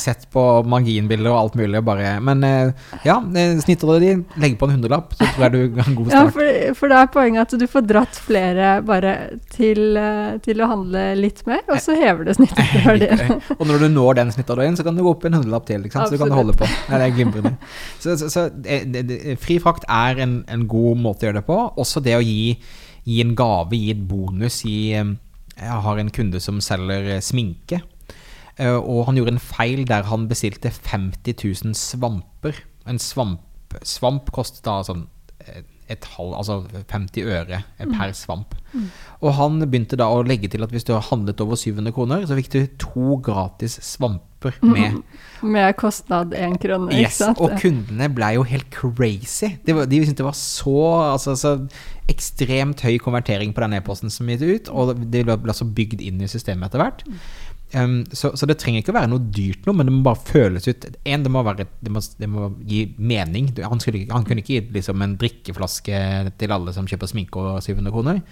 sett 0.01 0.25
på 0.33 0.45
marginbilder 0.69 1.31
og 1.33 1.39
alt 1.39 1.59
mulig. 1.61 1.83
Bare. 1.85 2.15
Men 2.25 2.45
eh, 2.47 2.89
ja, 3.05 3.19
snitter 3.65 3.93
du 3.93 4.05
de, 4.05 4.13
legg 4.41 4.57
på 4.61 4.69
en 4.69 4.75
hundrelapp, 4.79 5.13
så 5.19 5.29
tror 5.35 5.47
jeg 5.47 5.55
du 5.55 5.81
har 5.81 5.91
en 5.91 5.99
god 5.99 6.11
start. 6.11 6.17
Ja, 6.17 6.33
for, 6.37 6.81
for 6.81 6.93
da 6.93 7.03
er 7.05 7.13
poenget 7.13 7.45
at 7.45 7.61
du 7.61 7.67
får 7.71 7.87
dratt 7.89 8.21
flere 8.21 8.73
bare 8.87 9.15
til, 9.53 9.97
eh, 10.01 10.35
til 10.45 10.65
å 10.65 10.71
handle 10.73 11.07
litt 11.21 11.45
mer, 11.49 11.63
og 11.69 11.81
så 11.85 11.97
hever 11.99 12.29
du 12.29 12.35
snittet 12.37 12.59
og 13.59 13.65
når 13.69 13.85
du 13.85 13.89
når 13.93 14.21
den 14.21 14.35
snittverdien, 14.35 14.77
så 14.79 14.87
kan 14.87 14.97
du 14.97 15.05
gå 15.05 15.13
opp 15.13 15.25
en 15.29 15.39
hundrelapp 15.41 15.69
til. 15.69 15.89
Så 15.93 16.09
du 16.13 16.19
kan 16.21 16.33
holde 16.35 16.57
på. 16.57 16.69
Det 16.89 17.01
er 17.01 17.17
glimrende. 17.17 17.57
Så, 18.01 18.17
så, 18.17 18.31
så 18.33 18.49
det, 18.55 18.85
det, 19.09 19.37
fri 19.43 19.59
frakt 19.63 19.85
er 19.89 20.21
en, 20.25 20.41
en, 20.49 20.69
god 20.71 21.01
måte 21.03 21.27
å 21.27 21.29
gjøre 21.29 21.41
det 21.41 21.49
på. 21.49 21.59
Også 21.81 22.03
det 22.05 22.17
å 22.17 22.23
gi, 22.25 22.55
gi 23.05 23.25
en 23.25 23.35
gave, 23.37 23.77
gi 23.77 23.93
et 23.95 24.07
bonus, 24.09 24.63
gi 24.65 24.95
jeg 25.61 25.83
har 25.85 26.01
en 26.01 26.13
kunde 26.15 26.41
som 26.43 26.61
selger 26.65 27.17
eh, 27.17 27.25
sminke. 27.25 27.81
Eh, 28.57 28.77
og 28.77 29.07
han 29.09 29.19
gjorde 29.19 29.37
en 29.37 29.43
feil 29.43 29.85
der 29.89 30.09
han 30.09 30.29
bestilte 30.31 30.73
50 30.73 31.45
000 31.65 31.77
svamper. 31.79 32.65
En 32.89 33.01
svamp, 33.01 33.77
svamp 33.87 34.33
kostet 34.35 34.65
da 34.67 34.81
sånn 34.87 35.07
eh, 35.45 35.63
et 35.91 36.07
halv, 36.15 36.37
altså 36.39 36.61
50 36.87 37.27
øre 37.27 37.65
per 37.81 38.13
mm. 38.13 38.15
svamp. 38.15 38.55
Mm. 38.73 38.89
Og 39.27 39.33
han 39.35 39.59
begynte 39.65 39.99
da 39.99 40.07
å 40.07 40.23
legge 40.23 40.47
til 40.53 40.63
at 40.63 40.71
hvis 40.71 40.87
du 40.87 40.93
har 40.95 41.09
handlet 41.09 41.43
over 41.43 41.59
700 41.59 41.95
kroner, 41.97 42.27
så 42.29 42.39
fikk 42.39 42.53
du 42.55 42.61
to 42.79 43.17
gratis 43.27 43.81
svamper 43.83 44.30
mm. 44.49 44.73
med. 44.73 44.99
Mm. 44.99 45.53
Med 45.55 45.77
kostnad 45.81 46.35
én 46.37 46.57
krone, 46.61 46.93
yes, 46.97 47.21
Og 47.37 47.55
kundene 47.61 48.11
ble 48.13 48.35
jo 48.37 48.43
helt 48.45 48.69
crazy. 48.75 49.55
De, 49.67 49.73
de 49.73 50.01
syntes 50.03 50.19
det 50.19 50.27
var 50.27 50.37
så, 50.37 50.81
altså, 51.15 51.37
så 51.39 51.55
ekstremt 52.11 52.83
høy 52.85 52.99
konvertering 53.01 53.55
på 53.57 53.63
den 53.65 53.79
e-posten 53.79 54.13
som 54.13 54.29
gitt 54.29 54.43
ut, 54.45 54.73
og 54.73 54.97
det 55.13 55.25
ble 55.25 55.39
altså 55.39 55.69
bygd 55.69 56.03
inn 56.05 56.21
i 56.21 56.29
systemet 56.29 56.69
etter 56.69 56.83
hvert. 56.83 57.05
Um, 57.71 58.01
så, 58.13 58.33
så, 58.35 58.49
det 58.51 58.57
trenger 58.59 58.83
ikke 58.83 58.91
å 58.91 58.97
være 58.97 59.13
noe 59.13 59.23
dyrt 59.31 59.67
noe, 59.69 59.77
men 59.79 59.87
det 59.87 59.93
må 59.95 60.01
bare 60.03 60.19
føles 60.27 60.65
ut 60.67 60.89
En, 61.07 61.23
det 61.23 61.31
må, 61.31 61.45
være, 61.47 61.69
det 61.79 61.93
må, 61.95 62.03
det 62.19 62.29
må 62.31 62.49
gi 62.67 62.81
mening. 62.99 63.53
Han, 63.63 63.83
skulle, 63.83 64.09
han 64.11 64.27
kunne 64.27 64.43
ikke 64.43 64.57
gitt 64.57 64.73
liksom 64.75 65.05
en 65.05 65.15
drikkeflaske 65.21 66.01
til 66.41 66.57
alle 66.57 66.75
som 66.75 66.89
kjøper 66.91 67.13
sminke 67.13 67.39
og 67.39 67.63
700 67.63 67.95
kroner. 67.95 68.25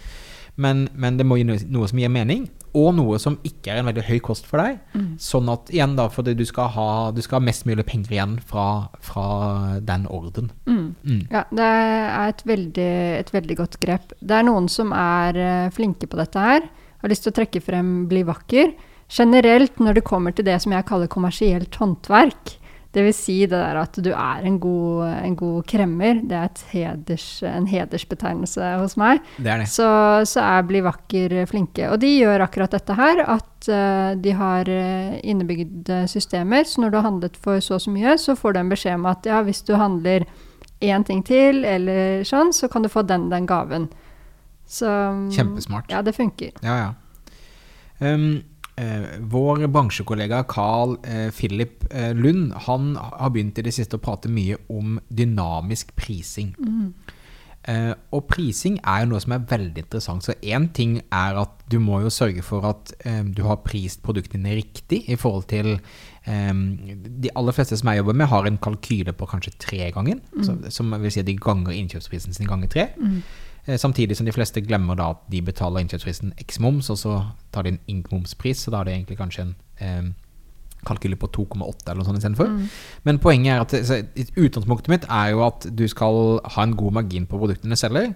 Men, 0.58 0.88
men, 0.98 1.20
det 1.20 1.26
må 1.26 1.38
gi 1.38 1.46
noe, 1.46 1.60
noe, 1.70 1.86
som 1.86 2.00
gir 2.02 2.10
mening, 2.10 2.48
og 2.76 2.90
noe 2.96 3.18
som 3.22 3.38
ikke 3.46 3.72
er 3.72 3.80
en 3.80 3.88
veldig 3.88 4.04
høy 4.08 4.18
kost 4.24 4.48
for 4.48 4.60
deg. 4.62 4.80
Mm. 4.94 5.10
Sånn 5.22 5.48
at 5.52 5.72
igjen 5.72 5.96
da, 5.98 6.08
fordi 6.12 6.34
du 6.38 6.44
skal 6.48 6.70
ha, 6.74 6.88
du 7.14 7.22
skal 7.24 7.40
ha 7.40 7.46
mest 7.48 7.66
mulig 7.68 7.86
penger 7.88 8.16
igjen 8.16 8.36
fra, 8.44 8.66
fra 9.04 9.28
den 9.84 10.08
orden. 10.10 10.50
Mm. 10.68 10.84
Mm. 11.02 11.22
Ja, 11.32 11.46
det 11.50 11.70
er 11.70 12.34
et 12.34 12.44
veldig, 12.48 12.92
et 13.22 13.32
veldig, 13.34 13.58
godt 13.62 13.80
grep. 13.82 14.12
Det 14.20 14.36
er 14.36 14.46
noen 14.48 14.68
som 14.72 14.92
er 14.96 15.38
uh, 15.38 15.72
flinke 15.74 16.10
på 16.10 16.20
dette 16.20 16.44
her. 16.44 16.68
Har 16.98 17.12
lyst 17.12 17.26
til 17.26 17.32
å 17.32 17.38
trekke 17.38 17.62
frem 17.62 17.92
Bli 18.10 18.24
vakker 18.26 18.74
generelt 19.08 19.80
når 19.80 19.98
det 19.98 20.06
kommer 20.06 20.34
til 20.36 20.46
det 20.48 20.58
som 20.62 20.74
jeg 20.74 20.86
kaller 20.88 21.10
kommersielt 21.10 21.76
håndverk, 21.80 22.58
dvs. 22.98 23.20
Si 23.28 23.36
det 23.46 23.56
der 23.56 23.78
at 23.80 23.98
du 24.04 24.10
er 24.12 24.46
en 24.46 24.58
god, 24.60 25.06
en 25.22 25.36
god 25.38 25.66
kremmer, 25.70 26.20
det 26.28 26.38
er 26.38 26.64
heders, 26.72 27.26
en 27.46 27.68
hedersbetegnelse 27.70 28.72
hos 28.82 28.96
meg, 29.00 29.22
det 29.38 29.60
det. 29.62 29.68
Så, 29.72 29.88
så, 30.28 30.42
er 30.44 30.66
Bli 30.68 30.82
vakker 30.84 31.34
flinke. 31.48 31.86
Og 31.92 32.00
de 32.02 32.10
gjør 32.18 32.44
akkurat 32.44 32.74
dette 32.74 32.96
her, 32.98 33.22
at 33.24 33.70
uh, 33.70 34.12
de 34.18 34.34
har 34.36 34.68
uh, 34.68 35.16
innebygde 35.22 36.02
systemer. 36.10 36.66
Så 36.68 36.82
når 36.82 36.92
du 36.92 36.98
har 37.00 37.08
handlet 37.08 37.38
for 37.40 37.62
så 37.64 37.78
og 37.78 37.86
så 37.86 37.94
mye, 37.94 38.18
så 38.20 38.36
får 38.38 38.54
du 38.54 38.60
en 38.60 38.74
beskjed 38.74 38.98
om 38.98 39.08
at 39.10 39.26
ja, 39.28 39.40
hvis 39.46 39.62
du 39.64 39.76
handler 39.78 40.26
én 40.84 41.06
ting 41.06 41.24
til, 41.26 41.64
eller 41.66 42.22
sånn, 42.26 42.52
så 42.54 42.68
kan 42.70 42.84
du 42.84 42.90
få 42.92 43.06
den, 43.06 43.30
den 43.32 43.48
gaven. 43.48 43.88
Så 44.68 44.90
Kjempesmart. 45.32 45.88
Ja, 45.90 46.02
det 46.04 46.14
funker. 46.18 46.52
Ja, 46.62 46.76
ja. 46.84 46.94
Um, 47.98 48.28
Eh, 48.38 48.57
vår 49.32 49.66
bransjekollega 49.74 50.42
Carl 50.50 50.96
eh, 51.02 51.28
Philip 51.34 51.84
eh, 51.90 52.12
Lund 52.14 52.52
han 52.68 52.92
har 52.96 53.32
begynt 53.34 53.58
i 53.58 53.64
det 53.66 53.74
siste 53.74 53.98
å 53.98 54.02
prate 54.02 54.30
mye 54.30 54.58
om 54.70 54.98
dynamisk 55.08 55.94
prising. 55.98 56.54
Mm. 56.58 56.92
Eh, 57.68 57.90
og 58.16 58.24
prising 58.30 58.78
er 58.80 59.02
jo 59.02 59.10
noe 59.10 59.20
som 59.20 59.34
er 59.34 59.48
veldig 59.50 59.82
interessant. 59.84 60.24
Så 60.24 60.36
én 60.40 60.70
ting 60.72 60.98
er 61.12 61.40
at 61.42 61.64
du 61.68 61.76
må 61.82 62.00
jo 62.04 62.12
sørge 62.12 62.44
for 62.46 62.64
at 62.68 62.94
eh, 63.04 63.20
du 63.26 63.42
har 63.44 63.60
prist 63.66 64.00
produktene 64.06 64.54
riktig 64.56 65.02
i 65.10 65.18
forhold 65.20 65.48
til 65.50 65.74
eh, 65.74 66.54
De 66.54 67.34
aller 67.36 67.56
fleste 67.56 67.76
som 67.76 67.90
jeg 67.92 68.00
jobber 68.00 68.16
med, 68.16 68.30
har 68.30 68.48
en 68.48 68.60
kalkyle 68.62 69.12
på 69.12 69.28
kanskje 69.28 69.56
tre 69.58 69.90
ganger. 69.92 70.22
Mm. 70.32 70.70
som 70.72 70.96
vil 70.96 71.12
si 71.12 71.20
at 71.20 71.28
de 71.28 71.36
ganger 71.36 71.76
innkjøpsprisen 71.76 72.36
sin 72.36 72.48
ganger 72.48 72.72
tre. 72.72 72.88
Mm. 72.96 73.20
Eh, 73.68 73.76
samtidig 73.76 74.16
som 74.16 74.26
de 74.26 74.32
fleste 74.32 74.62
glemmer 74.64 74.96
da 74.96 75.10
at 75.12 75.26
de 75.32 75.42
betaler 75.44 75.84
innkjøpsprisen 75.84 76.32
x 76.40 76.60
moms, 76.64 76.88
og 76.90 76.98
så 76.98 77.18
tar 77.52 77.66
de 77.66 77.74
en 77.74 77.84
ink-momspris, 77.86 78.64
så 78.64 78.72
da 78.72 78.80
er 78.80 78.88
det 78.88 78.94
egentlig 78.96 79.18
kanskje 79.20 79.44
en 79.44 79.54
eh, 79.84 80.10
kalkyle 80.88 81.18
på 81.20 81.28
2,8 81.36 81.90
eller 81.90 82.00
noe 82.00 82.08
sånt 82.08 82.20
istedenfor. 82.20 82.48
Mm. 82.48 82.66
Men 83.04 83.18
poenget 83.20 83.54
er 83.54 83.64
at 83.64 84.36
utgangspunktet 84.38 84.92
mitt 84.92 85.08
er 85.10 85.32
jo 85.34 85.42
at 85.44 85.66
du 85.68 85.84
skal 85.90 86.38
ha 86.54 86.64
en 86.64 86.76
god 86.78 87.00
margin 87.00 87.26
på 87.28 87.40
produktene 87.40 87.76
du 87.76 87.80
selger. 87.80 88.12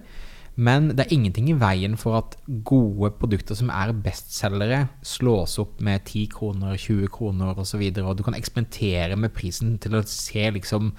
Men 0.55 0.91
det 0.93 1.05
er 1.05 1.13
ingenting 1.13 1.49
i 1.49 1.57
veien 1.57 1.97
for 1.97 2.19
at 2.19 2.35
gode 2.65 3.09
produkter 3.17 3.57
som 3.57 3.71
er 3.73 3.93
bestselgere, 4.05 4.87
slås 5.01 5.57
opp 5.61 5.81
med 5.81 6.05
10 6.05 6.27
kroner, 6.33 6.77
20 6.77 7.09
kroner 7.13 7.53
osv. 7.57 7.81
Og, 7.81 7.97
så 7.97 8.05
og 8.05 8.17
du 8.17 8.23
kan 8.25 8.37
eksperimentere 8.37 9.17
med 9.17 9.33
prisen 9.33 9.77
til 9.81 9.97
å 9.97 10.03
se 10.05 10.49
liksom 10.53 10.93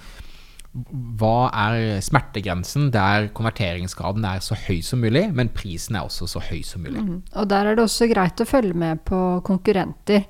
hva 0.74 1.50
er 1.54 2.00
smertegrensen 2.02 2.88
der 2.94 3.28
konverteringsgraden 3.36 4.24
er 4.26 4.40
så 4.42 4.56
høy 4.58 4.80
som 4.82 5.04
mulig, 5.04 5.28
men 5.34 5.52
prisen 5.54 5.94
er 5.94 6.06
også 6.08 6.26
så 6.32 6.42
høy 6.42 6.64
som 6.66 6.82
mulig. 6.82 7.02
Mm. 7.02 7.20
Og 7.38 7.50
der 7.50 7.70
er 7.70 7.78
det 7.78 7.84
også 7.84 8.08
greit 8.10 8.42
å 8.42 8.48
følge 8.48 8.74
med 8.82 9.04
på 9.06 9.20
konkurrenter. 9.46 10.24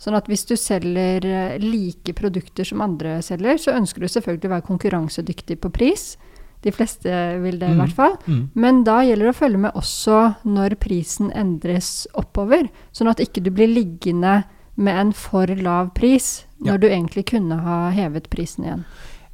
Sånn 0.00 0.16
at 0.16 0.30
hvis 0.32 0.46
du 0.48 0.54
selger 0.56 1.26
eh, 1.28 1.58
like 1.60 2.14
produkter 2.16 2.64
som 2.64 2.80
andre 2.84 3.18
selger, 3.24 3.60
så 3.60 3.76
ønsker 3.76 4.00
du 4.00 4.08
selvfølgelig 4.08 4.48
å 4.48 4.54
være 4.54 4.68
konkurransedyktig 4.70 5.58
på 5.60 5.72
pris. 5.74 6.14
De 6.64 6.72
fleste 6.72 7.12
vil 7.44 7.60
det, 7.60 7.68
i 7.68 7.76
mm. 7.76 7.82
hvert 7.82 7.96
fall. 7.98 8.16
Mm. 8.24 8.40
Men 8.56 8.80
da 8.88 9.02
gjelder 9.04 9.28
det 9.28 9.34
å 9.34 9.40
følge 9.42 9.60
med 9.66 9.76
også 9.76 10.22
når 10.48 10.78
prisen 10.80 11.28
endres 11.36 12.08
oppover, 12.16 12.72
sånn 12.96 13.12
at 13.12 13.20
ikke 13.20 13.44
du 13.44 13.52
blir 13.52 13.68
liggende 13.68 14.40
med 14.80 14.96
en 14.96 15.12
for 15.12 15.50
lav 15.60 15.92
pris 15.96 16.46
når 16.60 16.72
ja. 16.72 16.80
du 16.80 16.86
egentlig 16.88 17.26
kunne 17.32 17.60
ha 17.64 17.78
hevet 17.92 18.28
prisen 18.32 18.64
igjen. 18.64 18.84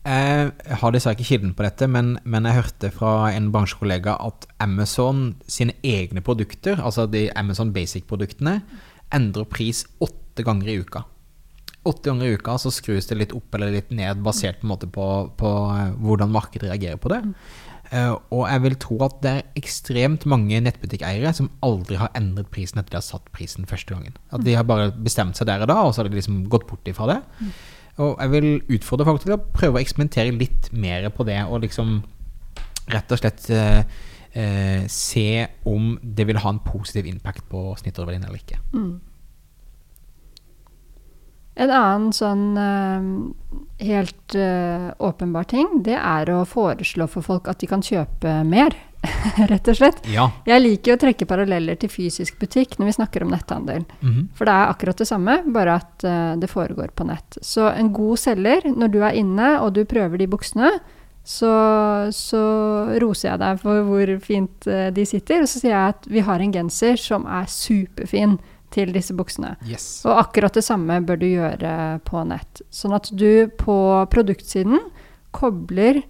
Jeg 0.07 0.77
har 0.79 0.93
dessverre 0.95 1.17
ikke 1.17 1.27
kilden 1.33 1.55
på 1.59 1.65
dette, 1.67 1.89
men, 1.91 2.13
men, 2.23 2.47
jeg 2.47 2.61
hørte 2.61 2.93
fra 2.95 3.33
en 3.35 3.49
bransjekollega 3.55 4.15
at 4.23 4.47
Amazon 4.63 5.33
sine 5.51 5.75
egne 5.83 6.23
produkter, 6.23 6.79
altså 6.79 7.09
de 7.11 7.25
Amazon 7.35 7.73
Basic-produktene, 7.75 8.61
endrer 9.15 9.49
pris 9.51 9.83
åtte 10.03 10.47
ganger 10.47 10.71
i 10.71 10.79
uka. 10.79 11.03
Åtte 11.87 12.11
ganger 12.13 12.29
i 12.29 12.39
uka 12.39 12.55
så 12.63 12.71
skrus 12.75 13.11
det 13.11 13.19
litt 13.19 13.35
opp 13.35 13.59
eller 13.59 13.75
litt 13.75 13.91
ned, 13.95 14.23
basert 14.23 14.63
på, 14.63 14.79
på, 14.95 15.07
på 15.43 15.55
uh, 15.75 15.91
hvordan 15.99 16.35
markedet 16.35 16.71
reagerer 16.71 17.03
på 17.03 17.11
det. 17.11 17.23
Uh, 17.91 18.15
og 18.35 18.47
jeg 18.47 18.63
vil 18.63 18.81
tro 18.83 19.03
at 19.07 19.21
det 19.23 19.33
er 19.33 19.59
ekstremt 19.59 20.27
mange 20.31 20.59
nettbutikkeiere 20.63 21.35
som 21.35 21.51
aldri 21.67 21.99
har 21.99 22.15
endret 22.19 22.51
prisen 22.55 22.79
etter 22.79 22.95
de 22.95 23.01
har 23.01 23.07
satt 23.07 23.27
prisen 23.35 23.67
første 23.67 23.95
gangen. 23.95 24.15
At 24.31 24.47
de 24.47 24.55
har 24.55 24.67
bare 24.67 24.93
bestemt 24.95 25.39
seg 25.39 25.51
der 25.51 25.67
og 25.67 25.71
da, 25.71 25.83
og 25.83 25.95
så 25.95 26.03
har 26.05 26.11
de 26.11 26.19
liksom 26.19 26.45
gått 26.53 26.67
bort 26.71 26.87
ifra 26.91 27.11
det. 27.17 27.21
Og 28.03 28.19
jeg 28.21 28.33
vil 28.35 28.49
utfordre 28.77 29.07
folk 29.09 29.23
til 29.25 29.37
å 29.37 29.41
prøve 29.41 29.79
å 29.79 29.83
eksperimentere 29.83 30.35
litt 30.37 30.69
mer 30.77 31.09
på 31.15 31.25
det, 31.29 31.39
og 31.49 31.63
liksom 31.65 31.99
rett 32.93 33.13
og 33.13 33.21
slett 33.23 33.49
uh, 33.51 33.83
se 34.93 35.29
om 35.67 35.95
det 36.03 36.27
vil 36.29 36.41
ha 36.43 36.53
en 36.53 36.63
positiv 36.63 37.09
impact 37.09 37.47
på 37.51 37.71
snittoververdien 37.81 38.27
eller 38.29 38.43
ikke. 38.43 38.61
Mm. 38.77 38.99
En 41.57 41.73
annen 41.73 42.11
sånn 42.13 42.45
uh, 42.61 43.63
helt 43.81 44.37
uh, 44.37 44.93
åpenbar 45.01 45.49
ting, 45.49 45.79
det 45.87 45.97
er 45.97 46.29
å 46.35 46.45
foreslå 46.45 47.09
for 47.09 47.25
folk 47.25 47.49
at 47.49 47.65
de 47.65 47.71
kan 47.71 47.85
kjøpe 47.85 48.43
mer, 48.45 48.77
rett 49.53 49.71
og 49.73 49.79
slett. 49.79 50.03
Ja. 50.13 50.29
Jeg 50.49 50.63
liker 50.63 50.97
å 50.97 51.01
trekke 51.01 51.29
paralleller 51.29 51.79
til 51.81 51.93
fysisk 51.93 52.39
butikk 52.41 52.79
når 52.79 52.91
vi 52.91 52.97
snakker 52.99 53.25
om 53.25 53.33
netthandel. 53.35 53.85
Mm 54.01 54.13
-hmm. 54.13 54.27
For 54.35 54.45
det 54.45 54.53
er 54.53 54.71
akkurat 54.71 54.99
det 54.99 55.09
samme, 55.09 55.43
bare 55.47 55.75
at 55.75 56.05
uh, 56.05 56.37
det 56.37 56.51
foregår 56.51 56.91
på 56.95 57.05
nett. 57.05 57.39
Så 57.43 57.69
en 57.69 57.93
god 57.93 58.19
selger, 58.19 58.63
når 58.77 58.89
du 58.89 59.03
er 59.03 59.15
inne 59.15 59.61
og 59.61 59.73
du 59.73 59.85
prøver 59.85 60.19
de 60.19 60.27
buksene, 60.27 60.71
så, 61.25 62.11
så 62.13 62.43
roser 63.03 63.29
jeg 63.29 63.39
deg 63.39 63.61
for 63.61 63.83
hvor 63.83 64.21
fint 64.21 64.65
de 64.95 65.05
sitter. 65.07 65.43
Og 65.43 65.49
så 65.49 65.59
sier 65.59 65.73
jeg 65.73 65.89
at 65.89 66.07
vi 66.07 66.21
har 66.21 66.41
en 66.41 66.53
genser 66.53 66.97
som 66.97 67.27
er 67.27 67.47
superfin 67.47 68.39
til 68.71 68.93
disse 68.95 69.15
buksene. 69.17 69.57
Yes. 69.67 70.05
Og 70.07 70.19
akkurat 70.21 70.55
det 70.55 70.65
samme 70.65 71.01
bør 71.07 71.21
du 71.21 71.27
gjøre 71.27 71.73
på 72.07 72.23
nett. 72.29 72.63
Sånn 72.71 72.95
at 72.97 73.11
du 73.11 73.49
på 73.59 73.79
produktsiden 74.13 74.79
kobler 75.37 76.03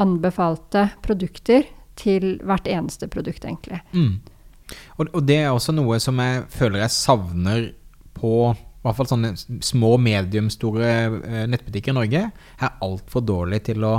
anbefalte 0.00 0.88
produkter 1.04 1.66
til 2.00 2.32
hvert 2.46 2.68
eneste 2.70 3.08
produkt, 3.12 3.44
egentlig. 3.44 3.82
Mm. 3.92 4.18
Og, 4.96 5.06
og, 5.08 5.22
det 5.26 5.40
er 5.42 5.52
også 5.52 5.74
noe 5.74 5.98
som 6.02 6.18
jeg 6.22 6.44
føler 6.54 6.84
jeg 6.84 6.94
savner 6.94 7.70
på 8.16 8.34
i 8.80 8.86
hvert 8.86 8.96
fall 8.96 9.10
sånne 9.10 9.34
små, 9.60 9.96
medium 10.00 10.48
store 10.52 10.88
eh, 10.88 11.46
nettbutikker 11.52 11.92
i 11.92 11.98
Norge. 11.98 12.22
Er 12.32 12.78
altfor 12.86 13.24
dårlig 13.28 13.60
til 13.66 13.84
å 13.84 13.98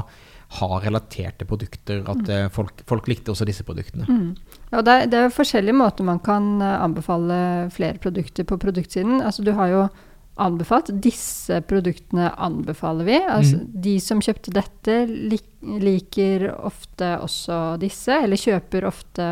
ha 0.57 0.79
relaterte 0.83 1.45
produkter. 1.45 2.01
At 2.09 2.23
mm. 2.25 2.49
folk, 2.55 2.81
folk, 2.89 3.09
likte 3.11 3.31
også 3.31 3.45
disse 3.47 3.65
produktene. 3.67 4.07
Mm. 4.09 4.31
Ja, 4.71 4.81
det, 4.81 4.95
er, 4.95 5.11
det 5.11 5.19
er 5.19 5.35
forskjellige 5.35 5.77
måter 5.77 6.07
man 6.07 6.21
kan 6.25 6.55
eh, 6.65 6.79
anbefale 6.81 7.37
flere 7.75 8.01
produkter 8.01 8.47
på 8.49 8.57
produktsiden. 8.61 9.21
Altså, 9.21 9.45
du 9.45 9.53
har 9.57 9.69
jo 9.71 9.85
anbefalt. 10.35 10.91
Disse 11.03 11.61
produktene 11.67 12.31
anbefaler 12.39 13.07
vi. 13.07 13.17
Altså, 13.19 13.61
mm. 13.61 13.71
De 13.83 13.95
som 14.03 14.21
kjøpte 14.23 14.53
dette, 14.55 14.97
lik, 15.09 15.47
liker 15.61 16.47
ofte 16.55 17.15
også 17.21 17.61
disse, 17.81 18.21
eller 18.23 18.39
kjøper 18.39 18.87
ofte 18.89 19.27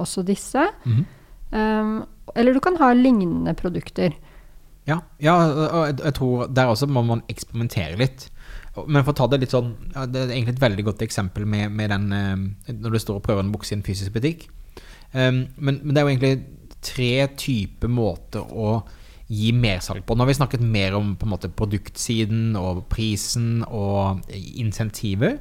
også 0.00 0.24
disse. 0.26 0.68
Mm. 0.84 1.02
Um, 1.54 1.96
eller 2.34 2.54
du 2.54 2.62
kan 2.64 2.78
ha 2.80 2.92
lignende 2.96 3.54
produkter. 3.58 4.14
Ja, 4.88 5.00
ja 5.22 5.34
og 5.40 5.82
jeg, 5.88 5.98
jeg 6.02 6.16
tror 6.18 6.46
der 6.52 6.70
også 6.72 6.88
må 6.90 7.04
man 7.06 7.24
eksperimentere 7.32 7.98
litt. 8.00 8.28
Men 8.74 9.04
for 9.04 9.14
å 9.14 9.18
ta 9.20 9.28
det 9.30 9.38
litt 9.44 9.52
sånn 9.54 9.68
Det 10.10 10.18
er 10.18 10.32
egentlig 10.34 10.56
et 10.56 10.64
veldig 10.64 10.84
godt 10.88 11.04
eksempel 11.04 11.44
med, 11.46 11.70
med 11.78 11.92
den 11.92 12.08
eh, 12.10 12.72
Når 12.74 12.96
du 12.96 12.98
står 12.98 13.20
og 13.20 13.22
prøver 13.22 13.44
en 13.44 13.52
bukse 13.54 13.70
i 13.70 13.76
en 13.78 13.84
fysisk 13.86 14.16
butikk. 14.16 14.48
Um, 15.14 15.44
men, 15.56 15.78
men, 15.78 15.92
det 15.92 16.00
er 16.00 16.04
jo 16.04 16.10
egentlig 16.10 16.80
tre 16.84 17.12
typer 17.38 17.92
måter 17.92 18.42
å 18.42 18.80
gi 19.30 19.52
mersalg 19.56 20.04
på. 20.04 20.14
Nå 20.14 20.24
har 20.24 20.32
vi 20.32 20.36
snakket 20.40 20.64
mer 20.64 20.96
om 20.98 21.14
på 21.16 21.26
en 21.26 21.32
måte 21.32 21.48
produktsiden 21.48 22.54
og 22.60 22.84
prisen 22.92 23.64
og 23.64 24.22
insentiver. 24.34 25.38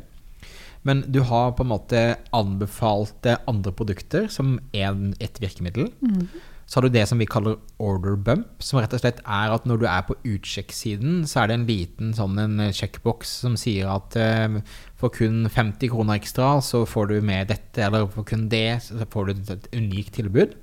Men 0.84 1.06
du 1.08 1.22
har 1.24 1.54
på 1.56 1.64
en 1.64 1.72
måte 1.72 2.00
anbefalte 2.36 3.38
andre 3.48 3.72
produkter 3.72 4.28
som 4.32 4.58
er 4.76 4.96
et 5.24 5.40
virkemiddel. 5.40 5.92
Mm 6.04 6.28
så 6.66 6.80
har 6.80 6.88
du 6.88 6.94
det 6.96 7.04
som 7.10 7.20
vi 7.20 7.28
kaller 7.28 7.60
order 7.84 8.16
bump, 8.16 8.64
som 8.64 8.80
rett 8.80 8.94
og 8.96 9.02
slett 9.04 9.20
er 9.22 9.52
at 9.54 9.66
når 9.68 9.82
du 9.82 9.86
er 9.90 10.06
på 10.08 10.16
utsjekksiden, 10.26 11.24
så 11.28 11.44
er 11.44 11.52
det 11.52 11.58
en 11.58 11.68
liten 11.68 12.14
sånn 12.16 12.40
en 12.40 12.64
checkbox 12.74 13.34
som 13.44 13.58
sier 13.60 13.92
at 13.92 14.16
uh, 14.18 14.60
for 15.00 15.14
kun 15.14 15.44
50 15.52 15.92
kroner 15.92 16.22
ekstra 16.22 16.56
så 16.64 16.86
får 16.88 17.12
du 17.12 17.16
med 17.26 17.52
dette, 17.52 17.84
eller 17.84 18.08
for 18.10 18.28
kun 18.28 18.48
det 18.52 18.80
så 18.88 19.04
får 19.12 19.30
du 19.30 19.54
et 19.58 19.70
unikt 19.76 20.16
tilbud. 20.18 20.56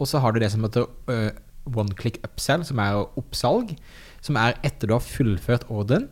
Og 0.00 0.08
så 0.08 0.22
har 0.22 0.32
du 0.32 0.40
det 0.40 0.52
som 0.54 0.64
heter 0.64 0.86
uh, 1.10 1.30
one 1.68 1.94
click 1.98 2.20
upsell, 2.26 2.64
som 2.66 2.80
er 2.82 3.02
oppsalg, 3.20 3.76
som 4.24 4.38
er 4.40 4.58
etter 4.66 4.90
du 4.90 4.96
har 4.96 5.04
fullført 5.04 5.68
ordren. 5.70 6.08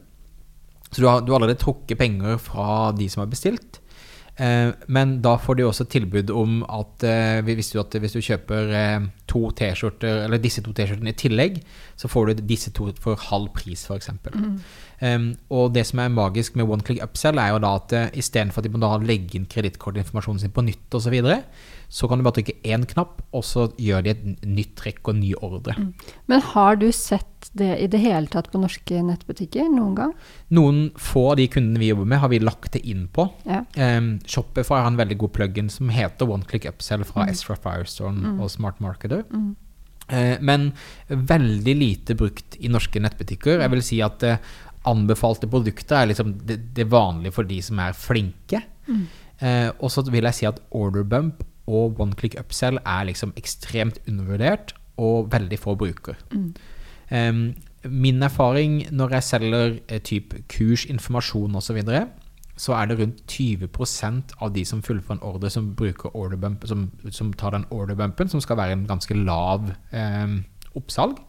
Så 0.89 1.03
du 1.03 1.09
har, 1.09 1.21
du 1.21 1.33
har 1.33 1.41
allerede 1.41 1.61
trukket 1.61 2.01
penger 2.01 2.39
fra 2.41 2.93
de 2.97 3.09
som 3.13 3.25
har 3.25 3.33
bestilt. 3.33 3.81
Eh, 4.39 4.71
men 4.87 5.17
da 5.23 5.33
får 5.43 5.59
du 5.59 5.65
også 5.67 5.89
tilbud 5.91 6.31
om 6.31 6.61
at 6.71 7.03
eh, 7.07 7.41
hvis 7.43 7.73
du, 7.73 7.81
at 7.83 7.97
hvis 7.99 8.15
du 8.15 8.21
kjøper 8.23 8.71
eh, 8.71 9.09
to 9.31 9.49
T-skjorter, 9.59 10.23
eller 10.29 10.39
disse 10.43 10.63
to 10.63 10.73
T-skjortene 10.73 11.11
i 11.11 11.19
tillegg, 11.19 11.59
så 11.99 12.11
får 12.11 12.31
du 12.31 12.45
disse 12.47 12.71
to 12.77 12.87
for 13.03 13.19
halv 13.29 13.51
pris, 13.57 13.83
f.eks. 13.89 14.13
Mm. 14.31 14.61
Um, 14.99 15.29
og 15.55 15.75
det 15.77 15.85
som 15.87 16.01
er 16.03 16.11
magisk 16.11 16.57
med 16.59 16.67
one 16.67 16.83
click 16.83 17.03
upsell, 17.05 17.39
er 17.39 17.53
jo 17.55 17.61
da 17.63 17.75
at 17.79 17.95
uh, 17.95 18.07
istedenfor 18.19 18.63
at 18.63 18.67
de 18.67 18.73
må 18.75 18.81
da 18.83 18.97
legge 18.99 19.39
inn 19.39 19.47
kredittkortinformasjonen 19.51 20.43
sin 20.43 20.55
på 20.55 20.65
nytt 20.67 20.87
osv., 20.91 21.07
så, 21.09 21.13
videre, 21.15 21.37
så 21.89 22.09
kan 22.09 22.21
du 22.21 22.27
bare 22.27 22.37
trykke 22.41 22.59
én 22.69 22.83
knapp, 22.91 23.23
og 23.33 23.45
så 23.47 23.69
gjør 23.81 24.03
de 24.05 24.13
et 24.13 24.43
nytt 24.45 24.75
trekk 24.77 25.01
og 25.07 25.15
en 25.15 25.23
ny 25.23 25.31
ordre. 25.39 25.77
Mm. 25.79 25.93
Men 26.29 26.43
har 26.51 26.77
du 26.83 26.91
sett 26.93 27.49
det 27.57 27.71
i 27.81 27.87
det 27.91 28.01
hele 28.03 28.29
tatt 28.29 28.51
på 28.53 28.61
norske 28.61 29.01
nettbutikker 29.07 29.71
noen 29.71 29.95
gang? 29.97 30.13
Noen 30.53 30.83
få 31.01 31.29
av 31.33 31.39
de 31.41 31.47
kundene 31.53 31.81
vi 31.81 31.93
jobber 31.93 32.11
med, 32.11 32.21
har 32.25 32.33
vi 32.33 32.43
lagt 32.43 32.75
det 32.75 32.83
inn 32.89 33.07
på. 33.15 33.29
Ja. 33.49 33.63
Um, 33.79 34.19
Shopify 34.27 34.83
har 34.83 34.91
en 34.91 35.01
veldig 35.01 35.21
god 35.23 35.35
plug-in 35.39 35.73
som 35.73 35.95
heter 35.95 36.29
one 36.29 36.45
click 36.49 36.69
upsell 36.69 37.07
fra 37.09 37.25
mm. 37.25 37.33
Estra 37.33 37.57
Firestone 37.57 38.35
mm. 38.35 38.37
og 38.43 38.53
Smart 38.53 38.83
Marketer. 38.85 39.25
Mm. 39.31 39.55
Uh, 40.09 40.37
men 40.41 40.71
veldig 41.09 41.75
lite 41.77 42.17
brukt 42.17 42.57
i 42.61 42.71
norske 42.73 43.01
nettbutikker. 43.01 43.63
Jeg 43.63 43.73
vil 43.75 43.85
si 43.85 44.03
at 44.05 44.25
uh, 44.25 44.57
anbefalte 44.87 45.49
produkter 45.51 46.03
er 46.03 46.11
liksom 46.13 46.35
det, 46.47 46.59
det, 46.77 46.87
vanlige 46.91 47.35
for 47.35 47.49
de 47.49 47.61
som 47.63 47.81
er 47.83 47.97
flinke. 47.97 48.63
Mm. 48.87 49.07
Eh, 49.41 49.71
og 49.79 49.91
så 49.91 50.05
vil 50.11 50.29
jeg 50.29 50.39
si 50.39 50.49
at 50.49 50.61
order 50.71 51.07
bump 51.07 51.45
og 51.69 52.01
one 52.01 52.17
click 52.19 52.39
upsell 52.41 52.81
er 52.85 53.09
liksom 53.09 53.35
ekstremt 53.37 54.01
undervurdert 54.09 54.75
og 54.99 55.33
veldig 55.33 55.59
få 55.59 55.75
bruker. 55.79 56.19
Mm. 56.33 56.55
Eh, 57.11 57.89
min 57.89 58.23
erfaring 58.23 58.81
når 58.91 59.19
jeg 59.19 59.23
selger 59.23 59.77
eh, 59.89 60.01
typ 60.03 60.35
kurs, 60.49 60.87
informasjon 60.87 61.55
osv., 61.55 61.67
så, 61.67 61.77
videre, 61.77 62.07
så 62.59 62.75
er 62.75 62.87
det 62.87 62.99
rundt 62.99 63.23
20% 63.31 64.35
av 64.43 64.55
de 64.55 64.65
som 64.67 64.83
fullfører 64.83 65.19
en 65.19 65.27
ordre, 65.29 65.51
som 65.51 65.75
bruker 65.79 66.17
orderbump, 66.17 66.67
som, 66.67 66.89
som 67.11 67.33
tar 67.33 67.55
den 67.55 67.69
orderbumpen, 67.71 68.29
som 68.29 68.43
skal 68.43 68.59
være 68.59 68.75
en 68.75 68.89
ganske 68.89 69.15
lav 69.15 69.71
eh, 69.93 70.41
oppsalg. 70.75 71.21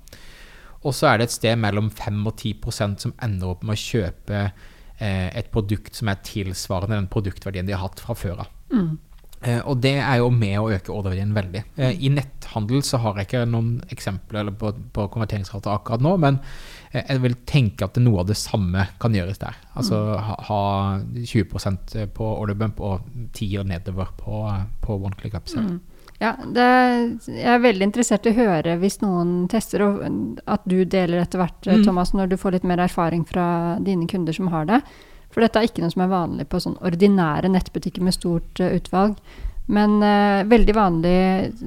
Og 0.83 0.95
så 0.95 1.09
er 1.09 1.19
det 1.19 1.29
et 1.29 1.35
sted 1.35 1.59
mellom 1.59 1.89
5 1.91 2.21
og 2.29 2.33
10% 2.39 3.03
som 3.03 3.15
ender 3.25 3.51
opp 3.51 3.65
med 3.67 3.75
å 3.75 3.81
kjøpe 3.81 4.45
eh, 4.45 5.27
et 5.35 5.51
produkt 5.51 5.97
som 5.97 6.11
er 6.11 6.23
tilsvarende 6.23 6.95
den 6.95 7.11
produktverdien 7.11 7.67
de 7.67 7.75
har 7.75 7.83
hatt 7.83 8.03
fra 8.03 8.15
før 8.17 8.45
av. 8.45 8.51
Mm. 8.71 8.97
Eh, 9.41 9.61
og 9.63 9.79
det 9.79 9.95
er 10.03 10.17
jo 10.19 10.27
med 10.35 10.57
å 10.59 10.67
øke 10.75 10.91
ordreverdien 10.91 11.31
veldig. 11.35 11.61
Eh, 11.79 12.01
I 12.03 12.11
netthandel 12.11 12.81
så 12.83 12.99
har 12.99 13.15
jeg 13.19 13.29
ikke 13.29 13.45
noen 13.47 13.77
eksempler 13.93 14.51
på, 14.59 14.73
på 14.95 15.05
konverteringsrater 15.13 15.71
akkurat 15.71 16.03
nå, 16.03 16.11
men 16.19 16.41
eh, 16.91 17.05
jeg 17.05 17.23
vil 17.23 17.37
tenke 17.47 17.87
at 17.87 17.99
noe 18.03 18.25
av 18.25 18.27
det 18.27 18.35
samme 18.39 18.89
kan 18.99 19.15
gjøres 19.15 19.39
der. 19.39 19.55
Altså 19.79 20.01
ha, 20.19 20.35
ha 20.49 20.63
20% 21.15 21.95
på 22.17 22.33
orderbump 22.33 22.83
og 22.83 23.07
10 23.31 23.63
nedover 23.71 24.11
på, 24.19 24.43
på 24.83 24.99
one 24.99 25.15
click 25.19 25.39
upsell. 25.39 25.71
Mm. 25.77 25.79
Ja, 26.19 26.33
det, 26.43 26.63
jeg 27.31 27.47
er 27.47 27.61
veldig 27.63 27.85
interessert 27.87 28.25
i 28.27 28.33
å 28.33 28.39
høre 28.39 28.75
hvis 28.81 28.99
noen 28.99 29.47
tester, 29.51 29.85
og 29.85 30.01
at 30.51 30.65
du 30.67 30.81
deler 30.83 31.21
etter 31.23 31.39
hvert, 31.39 31.59
Mm. 31.69 31.85
Thomas, 31.85 32.11
når 32.13 32.29
du 32.33 32.37
får 32.37 32.57
litt 32.57 32.67
mer 32.67 32.81
erfaring 32.83 33.23
fra 33.27 33.77
dine 33.79 34.07
kunder 34.07 34.35
som 34.35 34.47
har 34.51 34.65
det. 34.67 34.81
For 35.31 35.41
dette 35.45 35.59
er 35.61 35.69
ikke 35.69 35.83
noe 35.83 35.93
som 35.93 36.01
er 36.03 36.11
vanlig 36.11 36.47
på 36.49 36.59
sånn 36.59 36.75
ordinære 36.81 37.51
nettbutikker 37.53 38.01
med 38.03 38.13
stort 38.17 38.59
uh, 38.59 38.73
utvalg. 38.75 39.15
Men 39.69 39.99
uh, 40.01 40.41
veldig 40.49 40.73
vanlig, 40.73 41.19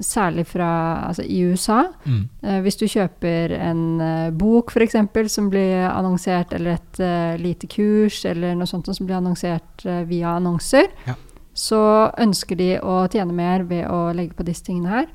særlig 0.03 0.45
fra 0.51 0.69
altså, 1.07 1.23
i 1.23 1.39
USA. 1.47 1.85
Mm. 2.05 2.23
Uh, 2.43 2.59
hvis 2.65 2.77
du 2.81 2.89
kjøper 2.91 3.55
en 3.57 3.85
uh, 4.03 4.31
bok 4.35 4.75
f.eks. 4.75 4.99
som 5.31 5.49
blir 5.53 5.87
annonsert, 5.87 6.53
eller 6.53 6.81
et 6.81 7.03
lite 7.41 7.71
kurs, 7.71 8.25
eller 8.27 8.59
noe 8.59 8.67
sånt 8.67 8.91
som 8.91 9.07
blir 9.07 9.21
annonsert 9.23 9.87
via 10.11 10.37
annonser, 10.37 10.91
Ja. 11.07 11.15
Så 11.55 12.11
ønsker 12.21 12.59
de 12.59 12.71
å 12.81 13.03
tjene 13.13 13.35
mer 13.37 13.67
ved 13.69 13.87
å 13.91 14.13
legge 14.17 14.37
på 14.39 14.47
disse 14.47 14.65
tingene 14.67 14.95
her. 14.97 15.11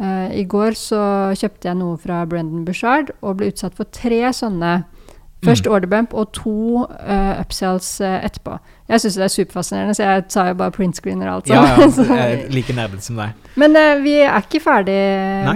Uh, 0.00 0.28
I 0.36 0.44
går 0.44 0.76
så 0.76 1.00
kjøpte 1.38 1.70
jeg 1.70 1.78
noe 1.78 1.96
fra 2.00 2.20
Brendan 2.28 2.66
Bushard 2.66 3.14
og 3.22 3.38
ble 3.38 3.48
utsatt 3.52 3.78
for 3.78 3.88
tre 3.94 4.26
sånne 4.36 4.82
Først 5.44 5.66
orderbump 5.68 6.14
og 6.16 6.30
to 6.34 6.84
uh, 6.86 7.34
upsells 7.38 7.88
uh, 8.00 8.16
etterpå. 8.24 8.56
Jeg 8.88 9.02
syns 9.02 9.18
det 9.18 9.24
er 9.26 9.32
superfascinerende, 9.34 9.94
så 9.94 10.06
jeg 10.06 10.24
tar 10.32 10.48
jo 10.48 10.56
bare 10.62 10.74
printscreener 10.74 11.28
og 11.28 11.34
alt 11.34 11.50
Ja, 11.50 11.60
ja. 11.76 11.88
Er 12.16 12.46
like 12.54 12.74
nerdete 12.74 13.04
som 13.04 13.20
deg. 13.20 13.36
men 13.60 13.76
uh, 13.76 13.98
vi 14.02 14.16
er 14.24 14.40
ikke 14.40 14.62
ferdig 14.64 14.96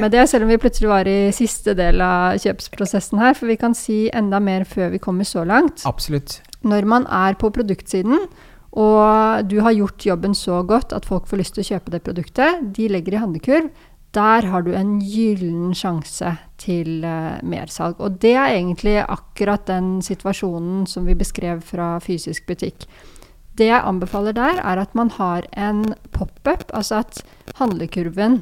med 0.03 0.13
det, 0.13 0.29
selv 0.31 0.47
om 0.47 0.53
vi 0.53 0.61
plutselig 0.61 0.91
var 0.91 1.09
i 1.11 1.33
siste 1.35 1.75
del 1.79 2.03
av 2.05 2.39
kjøpsprosessen 2.43 3.23
her. 3.23 3.35
For 3.39 3.51
vi 3.51 3.59
kan 3.61 3.75
si 3.75 4.03
enda 4.13 4.39
mer 4.43 4.69
før 4.69 4.93
vi 4.95 5.03
kommer 5.03 5.25
så 5.25 5.47
langt. 5.49 5.83
Absolutt. 5.89 6.39
Når 6.61 6.87
man 6.87 7.09
er 7.09 7.39
på 7.41 7.51
produktsiden, 7.51 8.29
og 8.71 9.47
du 9.51 9.59
har 9.65 9.75
gjort 9.75 10.07
jobben 10.07 10.35
så 10.37 10.61
godt 10.63 10.93
at 10.95 11.07
folk 11.09 11.27
får 11.27 11.41
lyst 11.41 11.57
til 11.57 11.65
å 11.65 11.71
kjøpe 11.73 11.95
det 11.95 12.03
produktet, 12.07 12.67
de 12.77 12.91
legger 12.91 13.17
i 13.17 13.23
handlekurv, 13.23 13.71
der 14.15 14.47
har 14.51 14.65
du 14.67 14.73
en 14.75 14.99
gyllen 15.03 15.71
sjanse 15.77 16.33
til 16.59 17.05
uh, 17.07 17.39
mersalg. 17.47 17.99
Og 18.03 18.19
det 18.23 18.35
er 18.35 18.57
egentlig 18.57 18.97
akkurat 19.05 19.69
den 19.71 20.01
situasjonen 20.03 20.87
som 20.91 21.07
vi 21.07 21.15
beskrev 21.19 21.63
fra 21.67 21.93
fysisk 22.03 22.49
butikk. 22.51 22.89
Det 23.59 23.69
jeg 23.69 23.87
anbefaler 23.87 24.35
der, 24.35 24.63
er 24.63 24.83
at 24.83 24.95
man 24.99 25.13
har 25.15 25.47
en 25.59 25.85
pop-up, 26.15 26.71
altså 26.75 27.03
at 27.05 27.23
handlekurven 27.59 28.41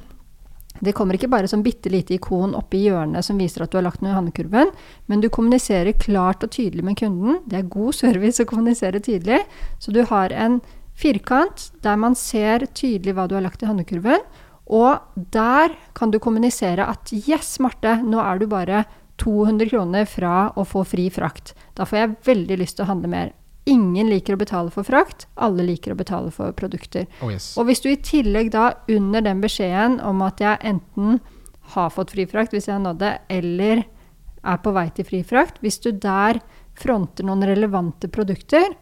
det 0.84 0.94
kommer 0.96 1.18
ikke 1.18 1.30
bare 1.30 1.48
som 1.50 1.62
bitte 1.64 1.90
lite 1.92 2.16
ikon 2.16 2.54
oppe 2.58 2.78
i 2.78 2.84
hjørnet 2.86 3.26
som 3.26 3.38
viser 3.40 3.64
at 3.64 3.72
du 3.72 3.78
har 3.78 3.86
lagt 3.86 4.02
noe 4.02 4.12
i 4.12 4.16
handlekurven, 4.16 4.72
men 5.10 5.22
du 5.22 5.28
kommuniserer 5.32 5.96
klart 5.98 6.44
og 6.46 6.52
tydelig 6.54 6.84
med 6.86 6.98
kunden. 7.00 7.40
Det 7.48 7.60
er 7.60 7.72
god 7.72 7.96
service 7.96 8.42
å 8.42 8.48
kommunisere 8.48 9.02
tydelig. 9.04 9.42
Så 9.82 9.94
du 9.94 10.04
har 10.08 10.34
en 10.34 10.60
firkant 10.98 11.68
der 11.84 11.98
man 12.00 12.16
ser 12.18 12.66
tydelig 12.74 13.14
hva 13.16 13.28
du 13.28 13.36
har 13.38 13.44
lagt 13.46 13.62
i 13.62 13.70
handlekurven, 13.70 14.22
og 14.68 15.24
der 15.32 15.72
kan 15.96 16.12
du 16.12 16.18
kommunisere 16.20 16.84
at 16.84 17.12
yes, 17.16 17.56
Marte, 17.64 17.96
nå 18.04 18.20
er 18.20 18.40
du 18.40 18.48
bare 18.50 18.84
200 19.18 19.70
kroner 19.70 20.06
fra 20.06 20.50
å 20.54 20.64
få 20.68 20.84
fri 20.86 21.08
frakt. 21.10 21.54
Da 21.74 21.88
får 21.88 21.98
jeg 21.98 22.16
veldig 22.28 22.58
lyst 22.60 22.78
til 22.78 22.86
å 22.86 22.92
handle 22.92 23.10
mer. 23.10 23.32
Ingen 23.68 24.08
liker 24.08 24.34
å 24.36 24.40
betale 24.40 24.70
for 24.72 24.86
frakt, 24.86 25.26
alle 25.36 25.62
liker 25.66 25.92
å 25.92 25.98
betale 25.98 26.30
for 26.32 26.52
produkter. 26.56 27.06
Oh 27.20 27.28
yes. 27.32 27.50
Og 27.60 27.66
hvis 27.68 27.82
du 27.84 27.90
i 27.92 27.98
tillegg 28.00 28.50
da 28.54 28.70
under 28.88 29.20
den 29.26 29.42
beskjeden 29.44 29.98
om 30.08 30.22
at 30.24 30.40
jeg 30.40 30.58
enten 30.70 31.18
har 31.74 31.90
fått 31.92 32.14
frifrakt 32.16 32.54
hvis 32.56 32.68
jeg 32.70 32.78
har 32.78 32.84
nådd 32.86 33.02
det, 33.02 33.12
eller 33.28 33.84
er 34.48 34.60
på 34.64 34.72
vei 34.72 34.86
til 34.96 35.04
frifrakt, 35.04 35.58
hvis 35.60 35.76
du 35.84 35.90
der 35.92 36.40
fronter 36.78 37.26
noen 37.26 37.42
relevante 37.44 38.08
produkter 38.08 38.72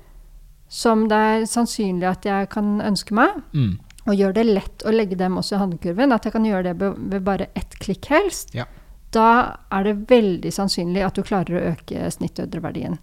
som 0.68 1.06
det 1.10 1.16
er 1.16 1.46
sannsynlig 1.50 2.06
at 2.10 2.26
jeg 2.28 2.48
kan 2.52 2.76
ønske 2.84 3.14
meg, 3.14 3.42
Mm. 3.54 3.78
og 4.06 4.14
gjør 4.14 4.34
det 4.34 4.46
lett 4.46 4.84
å 4.86 4.92
legge 4.94 5.16
dem 5.16 5.36
også 5.38 5.56
i 5.56 5.58
handlekurven, 5.58 6.12
at 6.12 6.24
jeg 6.24 6.32
kan 6.32 6.44
gjøre 6.44 6.62
det 6.62 6.74
ved 6.78 7.24
bare 7.24 7.48
ett 7.56 7.74
klikk 7.80 8.06
helst, 8.06 8.54
Ja. 8.54 8.64
da 9.10 9.56
er 9.72 9.82
det 9.84 10.06
veldig 10.08 10.52
sannsynlig 10.52 11.04
at 11.06 11.14
du 11.14 11.22
klarer 11.22 11.58
å 11.58 11.74
øke 11.74 12.06
snittødreverdien. 12.10 12.98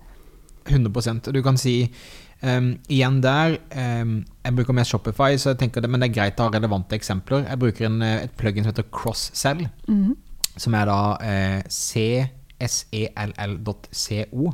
100 0.66 1.28
Og 1.28 1.34
du 1.34 1.42
kan 1.44 1.58
si 1.58 1.92
um, 2.44 2.78
igjen 2.90 3.22
der 3.24 3.58
um, 4.04 4.26
Jeg 4.46 4.56
bruker 4.56 4.74
mest 4.74 4.92
Shopify, 4.92 5.36
så 5.38 5.50
jeg 5.54 5.60
tenker 5.60 5.82
det, 5.82 5.90
men 5.90 6.02
det 6.02 6.10
er 6.10 6.14
greit 6.22 6.40
å 6.40 6.44
ha 6.50 6.54
relevante 6.58 6.96
eksempler. 6.96 7.46
Jeg 7.50 7.60
bruker 7.60 7.86
en, 7.88 8.02
eh, 8.02 8.24
et 8.24 8.32
plugin 8.38 8.64
som 8.64 8.72
heter 8.74 8.90
CrossCell, 8.92 9.68
Mhm. 9.88 10.16
som 10.58 10.74
er 10.76 10.86
da 10.86 11.18
eh, 11.22 11.62
csell.co. 13.24 14.54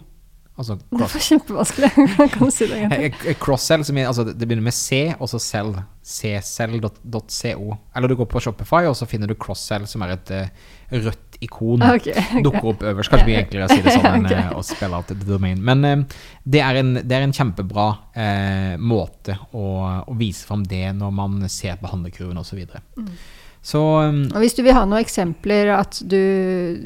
Altså 0.60 0.76
Det 0.76 1.00
var 1.00 1.22
kjempevanskelig. 1.24 1.90
kan 2.34 2.50
du 2.50 2.52
si 2.52 2.66
det 2.68 2.82
egentlig? 2.82 3.14
Eh, 3.24 3.38
er, 3.40 4.08
altså 4.10 4.26
det 4.28 4.44
begynner 4.44 4.66
med 4.66 4.76
C, 4.76 5.06
og 5.16 5.30
så 5.32 5.40
cell. 5.40 5.72
ccell.co. 6.04 7.78
Eller 7.96 8.12
du 8.12 8.16
går 8.20 8.28
på 8.28 8.42
Shopify, 8.44 8.84
og 8.90 8.98
så 8.98 9.08
finner 9.08 9.32
du 9.32 9.38
Cross-cell, 9.40 9.88
som 9.88 10.04
er 10.04 10.18
et 10.18 10.34
uh, 10.36 10.68
rødt 11.06 11.40
ikon. 11.46 11.86
Okay, 11.96 12.12
okay. 12.12 12.44
Dukker 12.44 12.70
opp 12.74 12.84
øverst. 12.92 13.14
Kanskje 13.14 13.30
mye 13.30 13.40
enklere 13.46 13.70
å 13.70 13.72
si 13.72 13.86
det 13.86 13.96
sånn 13.96 14.10
enn 14.18 14.28
Ok. 14.28 14.36
eh, 14.36 14.52
å 14.60 14.66
spille 14.68 15.00
out 15.00 15.14
the 15.14 15.20
domain. 15.24 15.64
Men 15.64 15.88
uh, 15.88 16.22
det, 16.44 16.64
er 16.66 16.82
en, 16.82 16.96
det 17.00 17.16
er 17.16 17.28
en 17.30 17.36
kjempebra 17.40 17.88
uh, 18.20 18.76
måte 18.84 19.40
å, 19.56 19.66
å 20.04 20.20
vise 20.20 20.44
fram 20.50 20.68
det 20.68 20.90
når 21.00 21.16
man 21.24 21.40
ser 21.48 21.80
på 21.80 21.94
handlekurven 21.94 22.44
osv. 22.44 22.66
Mm. 23.00 23.14
Så 23.62 23.80
um, 24.08 24.22
Og 24.32 24.40
hvis 24.40 24.56
du 24.56 24.62
vil 24.64 24.76
ha 24.76 24.86
noen 24.88 25.04
eksempler 25.04 25.74
at 25.76 26.00
du 26.08 26.20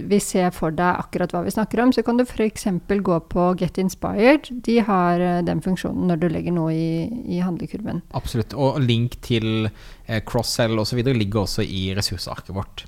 vil 0.09 0.21
se 0.23 0.41
for 0.55 0.73
deg 0.73 1.03
akkurat 1.03 1.33
hva 1.33 1.43
vi 1.45 1.53
snakker 1.53 1.83
om, 1.83 1.93
så 1.93 2.01
kan 2.05 2.17
du 2.17 2.25
f.eks. 2.25 2.65
gå 2.89 3.19
på 3.29 3.45
Get 3.59 3.77
Inspired. 3.81 4.49
De 4.65 4.79
har 4.81 5.21
eh, 5.21 5.43
den 5.45 5.61
funksjonen 5.63 6.09
når 6.09 6.23
du 6.23 6.27
legger 6.33 6.55
noe 6.55 6.73
i, 6.73 7.05
i 7.29 7.43
handlekurven. 7.45 8.01
absolutt. 8.17 8.57
Og 8.57 8.81
link 8.81 9.19
til 9.25 9.69
eh, 9.69 10.23
cross-sell 10.25 10.73
osv. 10.81 11.03
ligger 11.13 11.45
også 11.45 11.65
i 11.65 11.91
ressursarket 11.95 12.53
vårt. 12.57 12.87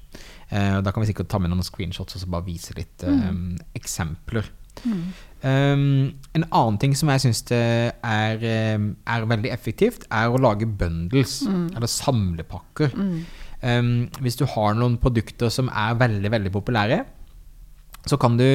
Eh, 0.49 0.81
da 0.81 0.91
kan 0.91 1.05
vi 1.05 1.13
sikkert 1.13 1.29
ta 1.29 1.41
med 1.41 1.53
noen 1.53 1.65
screenshots 1.65 2.17
og 2.17 2.25
så 2.25 2.29
bare 2.29 2.49
vise 2.49 2.73
litt 2.77 3.05
eh, 3.05 3.33
eksempler. 3.77 4.49
Um, 5.45 6.17
en 6.35 6.43
annen 6.49 6.77
ting 6.81 6.95
som 6.97 7.07
jeg 7.13 7.21
syns 7.23 7.45
er, 7.53 8.41
um, 8.75 8.89
er 9.07 9.27
veldig 9.29 9.51
effektivt, 9.53 10.03
er 10.11 10.27
å 10.33 10.41
lage 10.41 10.67
bundles, 10.67 11.37
eller 11.47 11.87
samlepakker. 11.87 12.97
Um, 13.65 14.07
hvis 14.21 14.37
du 14.37 14.45
har 14.45 14.75
noen 14.77 14.99
produkter 15.01 15.49
som 15.49 15.71
er 15.73 15.97
veldig, 15.97 16.29
veldig 16.31 16.51
populære, 16.53 16.99
så 18.05 18.17
kan 18.21 18.35
du 18.37 18.45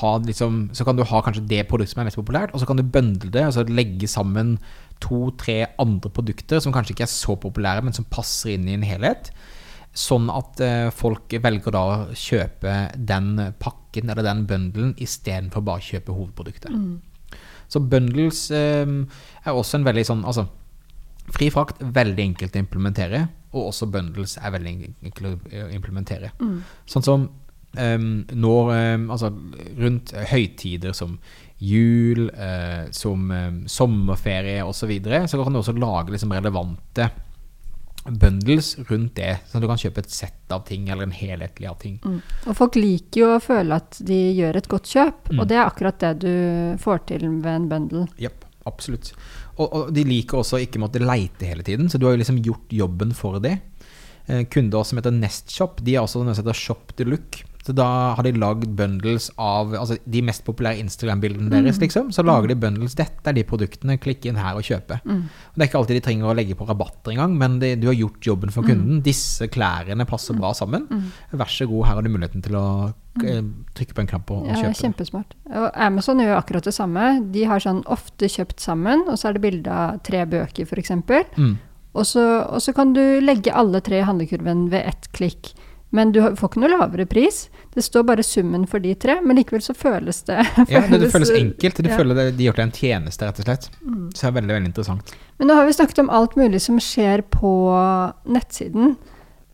ha, 0.00 0.10
liksom, 0.26 0.70
så 0.74 0.84
kan 0.84 0.98
du 0.98 1.04
ha 1.06 1.20
kanskje 1.22 1.44
det 1.46 1.66
produktet 1.70 1.94
som 1.94 2.02
er 2.02 2.08
mest 2.08 2.18
populært, 2.18 2.50
og 2.50 2.58
så 2.60 2.66
kan 2.66 2.80
du 2.80 2.82
bøndle 2.82 3.30
det, 3.30 3.44
altså 3.46 3.62
legge 3.70 4.08
sammen 4.10 4.56
to-tre 5.02 5.60
andre 5.78 6.10
produkter 6.10 6.58
som 6.62 6.74
kanskje 6.74 6.96
ikke 6.96 7.06
er 7.06 7.12
så 7.12 7.36
populære, 7.38 7.84
men 7.86 7.94
som 7.94 8.08
passer 8.10 8.56
inn 8.56 8.66
i 8.66 8.74
en 8.74 8.86
helhet. 8.86 9.30
Sånn 9.96 10.26
at 10.32 10.60
eh, 10.60 10.88
folk 10.92 11.32
velger 11.44 11.72
da 11.72 11.84
å 11.86 12.16
kjøpe 12.18 12.74
den 12.98 13.30
pakken 13.62 14.10
eller 14.10 14.26
den 14.26 14.44
bundlen 14.48 14.92
istedenfor 15.00 15.64
bare 15.64 15.80
å 15.80 15.86
kjøpe 15.86 16.16
hovedproduktet. 16.16 16.74
Så 17.72 17.82
bundles 17.82 18.48
eh, 18.54 18.84
er 18.84 19.54
også 19.54 19.80
en 19.80 19.86
veldig 19.86 20.04
sånn 20.06 20.26
Altså, 20.26 20.46
fri 21.34 21.48
frakt 21.50 21.80
veldig 21.80 22.22
enkelt 22.32 22.58
å 22.58 22.62
implementere, 22.62 23.26
og 23.56 23.72
også 23.72 23.88
bundles 23.90 24.36
er 24.38 24.54
veldig 24.54 24.76
enkelt 25.08 25.26
å 25.32 25.66
implementere. 25.74 26.30
Sånn 26.86 27.06
som 27.06 27.26
um, 27.76 28.24
når 28.32 28.72
um, 28.72 29.10
Altså 29.10 29.32
rundt 29.78 30.14
høytider 30.30 30.94
som 30.96 31.18
jul, 31.58 32.26
uh, 32.36 32.88
som 32.92 33.30
um, 33.32 33.62
sommerferie 33.70 34.64
osv., 34.64 34.82
så, 34.84 34.90
videre, 34.90 35.22
så 35.28 35.40
kan 35.42 35.54
du 35.56 35.62
også 35.62 35.76
lage 35.76 36.12
liksom 36.12 36.34
relevante 36.36 37.08
bundles 38.06 38.76
rundt 38.90 39.16
det, 39.16 39.38
så 39.48 39.58
du 39.58 39.66
kan 39.66 39.80
kjøpe 39.80 40.04
et 40.04 40.12
sett 40.14 40.52
av 40.54 40.62
ting 40.68 40.88
eller 40.88 41.08
en 41.08 41.14
helhetlig 41.16 41.66
av 41.66 41.78
ting. 41.82 41.96
Mm. 42.04 42.20
Og 42.46 42.58
folk 42.58 42.76
liker 42.78 43.22
jo 43.22 43.30
å 43.34 43.42
føle 43.42 43.80
at 43.80 43.98
de 44.06 44.18
gjør 44.36 44.60
et 44.60 44.68
godt 44.70 44.92
kjøp, 44.92 45.32
Mm. 45.32 45.40
og 45.40 45.48
det 45.48 45.56
er 45.56 45.64
akkurat 45.64 45.98
det 45.98 46.12
du 46.22 46.76
får 46.78 47.06
til 47.06 47.26
ved 47.42 47.52
en 47.54 47.68
bundle. 47.68 48.06
Yep, 48.22 48.44
absolutt. 48.66 49.12
Og, 49.58 49.72
og 49.72 49.94
de 49.96 50.04
liker 50.04 50.38
også 50.42 50.60
ikke 50.66 50.78
måtte 50.82 51.00
leite 51.00 51.46
hele 51.48 51.62
tiden, 51.64 51.88
så 51.88 51.98
du 51.98 52.06
har 52.06 52.12
jo 52.16 52.20
liksom 52.24 52.42
gjort 52.44 52.68
jobben 52.76 53.14
for 53.16 53.38
det. 53.40 53.58
Eh, 54.28 54.44
kunder 54.50 54.82
som 54.84 54.98
heter 54.98 55.14
Nestshop, 55.14 55.78
de 55.86 55.94
har 55.94 56.04
også 56.04 56.24
noe 56.24 56.34
som 56.34 56.44
heter 56.44 56.58
Shop 56.58 56.92
to 56.96 57.04
Look, 57.04 57.42
Så 57.66 57.72
da 57.74 58.14
har 58.14 58.22
de 58.22 58.30
lagd 58.38 58.62
bundles 58.78 59.24
av 59.42 59.72
altså 59.74 59.96
de 60.06 60.20
mest 60.22 60.44
populære 60.46 60.78
Instagram-bildene 60.84 61.48
Mm. 61.50 61.64
deres, 61.64 61.80
liksom. 61.82 62.12
Så 62.14 62.22
lager 62.22 62.46
de 62.46 62.54
bundles. 62.54 62.94
Dette 62.94 63.26
er 63.26 63.32
de 63.34 63.42
produktene, 63.42 63.96
klikk 63.98 64.24
inn 64.26 64.36
her 64.38 64.54
og 64.54 64.62
kjøpe. 64.62 65.00
Mm. 65.04 65.24
Og 65.26 65.56
det 65.58 65.64
er 65.64 65.66
ikke 65.72 65.78
alltid 65.80 65.96
de 65.96 66.04
trenger 66.06 66.30
å 66.30 66.36
legge 66.36 66.54
på 66.54 66.64
rabatter 66.68 67.10
engang, 67.16 67.34
men 67.36 67.58
de, 67.58 67.74
du 67.74 67.88
har 67.88 67.94
gjort 67.98 68.20
jobben 68.22 68.50
Mm. 68.50 68.52
for 68.54 68.62
kunden. 68.62 69.02
Disse 69.02 69.48
klærne 69.50 70.06
passer 70.06 70.34
bra 70.38 70.52
sammen. 70.54 70.86
Vær 71.34 71.50
så 71.50 71.66
god, 71.66 71.86
her 71.88 71.94
har 71.96 72.02
du 72.02 72.08
muligheten 72.08 72.40
til 72.44 72.52
å 72.54 72.94
trykke 73.20 73.94
på 73.96 74.00
en 74.04 74.06
knapp 74.10 74.30
og, 74.30 74.42
og 74.42 74.46
Mm. 74.46 74.56
Ja, 74.56 74.62
kjøpe. 74.70 74.80
kjempesmart. 74.82 75.34
Og 75.50 75.70
Amazon 75.74 76.18
gjør 76.22 76.36
akkurat 76.38 76.64
det 76.64 76.74
samme. 76.74 77.06
De 77.32 77.44
har 77.44 77.58
sånn 77.60 77.82
ofte 77.86 78.28
kjøpt 78.28 78.60
sammen, 78.60 79.06
og 79.08 79.18
så 79.18 79.28
er 79.28 79.32
det 79.38 79.42
bilde 79.42 79.70
av 79.70 80.00
tre 80.06 80.24
bøker, 80.26 80.66
f.eks. 80.66 80.90
Mm. 81.36 81.56
Og 81.96 82.04
så, 82.06 82.24
og 82.52 82.60
så 82.60 82.74
kan 82.76 82.92
du 82.92 83.20
legge 83.24 83.52
alle 83.56 83.80
tre 83.80 83.98
i 84.02 84.04
handlekurven 84.04 84.68
ved 84.70 84.84
ett 84.86 85.08
klikk. 85.16 85.54
Men 85.94 86.10
du 86.12 86.18
får 86.20 86.50
ikke 86.50 86.60
noe 86.60 86.68
lavere 86.68 87.06
pris. 87.06 87.48
Det 87.72 87.80
står 87.84 88.02
bare 88.04 88.22
summen 88.26 88.66
for 88.68 88.82
de 88.82 88.90
tre, 88.98 89.20
men 89.22 89.36
likevel 89.38 89.62
så 89.62 89.72
føles 89.72 90.18
det 90.26 90.42
Ja, 90.68 90.80
det, 90.90 90.98
det 91.00 91.10
føles 91.12 91.30
enkelt. 91.30 91.76
Du 91.80 91.88
ja. 91.88 91.96
føler 91.96 92.14
det, 92.18 92.24
de 92.36 92.44
gjør 92.48 92.56
deg 92.58 92.64
en 92.66 92.72
tjeneste, 92.74 93.24
rett 93.24 93.38
og 93.40 93.46
slett. 93.46 93.68
Mm. 93.86 94.10
Så 94.12 94.20
det 94.26 94.28
er 94.28 94.34
veldig, 94.40 94.54
veldig 94.58 94.70
interessant. 94.72 95.14
Men 95.38 95.48
nå 95.48 95.54
har 95.54 95.64
vi 95.70 95.72
snakket 95.78 95.98
om 96.02 96.10
alt 96.10 96.34
mulig 96.36 96.60
som 96.66 96.76
skjer 96.82 97.22
på 97.32 97.52
nettsiden. 98.26 98.96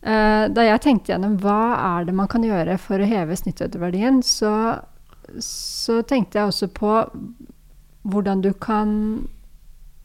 Eh, 0.03 0.45
da 0.51 0.65
jeg 0.67 0.81
tenkte 0.83 1.13
gjennom 1.13 1.37
hva 1.43 1.75
er 1.97 2.07
det 2.09 2.15
man 2.17 2.27
kan 2.31 2.43
gjøre 2.43 2.75
for 2.81 2.99
å 2.99 3.07
heve 3.07 3.37
snittverdien, 3.39 4.19
så, 4.25 4.53
så 5.39 6.01
tenkte 6.07 6.39
jeg 6.39 6.51
også 6.51 6.69
på 6.75 6.97
hvordan 8.03 8.43
du 8.43 8.51
kan 8.59 8.91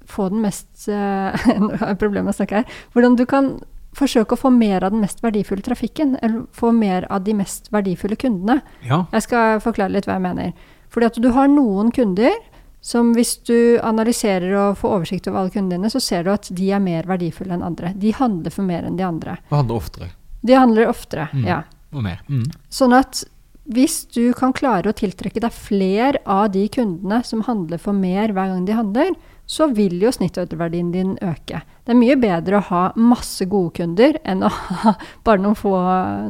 få 0.09 0.29
den 0.33 0.41
mest 0.41 0.87
Nå 1.59 1.75
har 1.75 1.91
jeg 1.91 1.99
problemer 2.01 2.31
med 2.31 2.37
å 2.37 2.39
snakke 2.39 2.63
her. 2.63 2.79
Hvordan 2.95 3.19
du 3.19 3.27
kan 3.29 3.57
forsøke 3.99 4.37
å 4.37 4.41
få 4.41 4.51
mer 4.55 4.85
av 4.85 4.95
den 4.95 5.03
mest 5.03 5.23
verdifulle 5.25 5.65
trafikken. 5.65 6.17
Eller 6.23 6.47
få 6.55 6.73
mer 6.73 7.07
av 7.13 7.25
de 7.27 7.35
mest 7.39 7.71
verdifulle 7.75 8.19
kundene. 8.21 8.61
Ja. 8.87 9.05
Jeg 9.15 9.27
skal 9.27 9.63
forklare 9.65 9.95
litt 9.95 10.09
hva 10.09 10.19
jeg 10.19 10.27
mener. 10.29 10.53
Fordi 10.93 11.11
at 11.11 11.21
du 11.21 11.29
har 11.35 11.51
noen 11.53 11.91
kunder 11.95 12.33
som 12.81 13.13
hvis 13.17 13.37
du 13.45 13.79
analyserer 13.83 14.53
og 14.57 14.77
får 14.79 14.95
oversikt 14.99 15.27
over 15.29 15.41
alle 15.43 15.51
kundene 15.55 15.79
dine, 15.81 15.91
så 15.91 16.01
ser 16.01 16.25
du 16.25 16.31
at 16.33 16.49
de 16.55 16.71
er 16.73 16.81
mer 16.81 17.03
verdifulle 17.11 17.53
enn 17.57 17.65
andre. 17.67 17.93
De 17.99 18.13
handler 18.15 18.55
for 18.55 18.63
mer 18.69 18.87
enn 18.87 18.97
de 18.97 19.05
andre. 19.07 19.39
Og 19.51 19.57
handler 19.63 19.77
oftere. 19.81 20.11
De 20.47 20.55
handler 20.55 20.89
oftere, 20.89 21.29
Mm. 21.35 21.45
ja. 21.47 21.63
Og 21.93 22.03
mer. 22.05 22.21
Mm. 22.29 22.45
Sånn 22.71 22.93
at 22.95 23.25
hvis 23.69 24.07
du 24.15 24.33
kan 24.33 24.53
klare 24.53 24.89
å 24.89 24.97
tiltrekke 24.97 25.41
deg 25.41 25.53
flere 25.53 26.19
av 26.25 26.53
de 26.53 26.69
kundene 26.69 27.23
som 27.25 27.43
handler 27.43 27.79
for 27.79 27.93
mer 27.93 28.29
hver 28.33 28.49
gang 28.55 28.65
de 28.65 28.73
handler, 28.73 29.11
så 29.49 29.67
vil 29.75 29.99
jo 30.01 30.11
snittordreverdien 30.13 30.91
din 30.93 31.17
øke. 31.25 31.63
Det 31.85 31.93
er 31.95 31.99
mye 31.99 32.17
bedre 32.21 32.59
å 32.61 32.67
ha 32.69 32.93
masse 32.97 33.45
gode 33.49 33.75
kunder 33.81 34.19
enn 34.25 34.43
å 34.45 34.49
ha 34.53 34.95
bare 35.25 35.41
noen 35.41 35.57
få, 35.57 35.73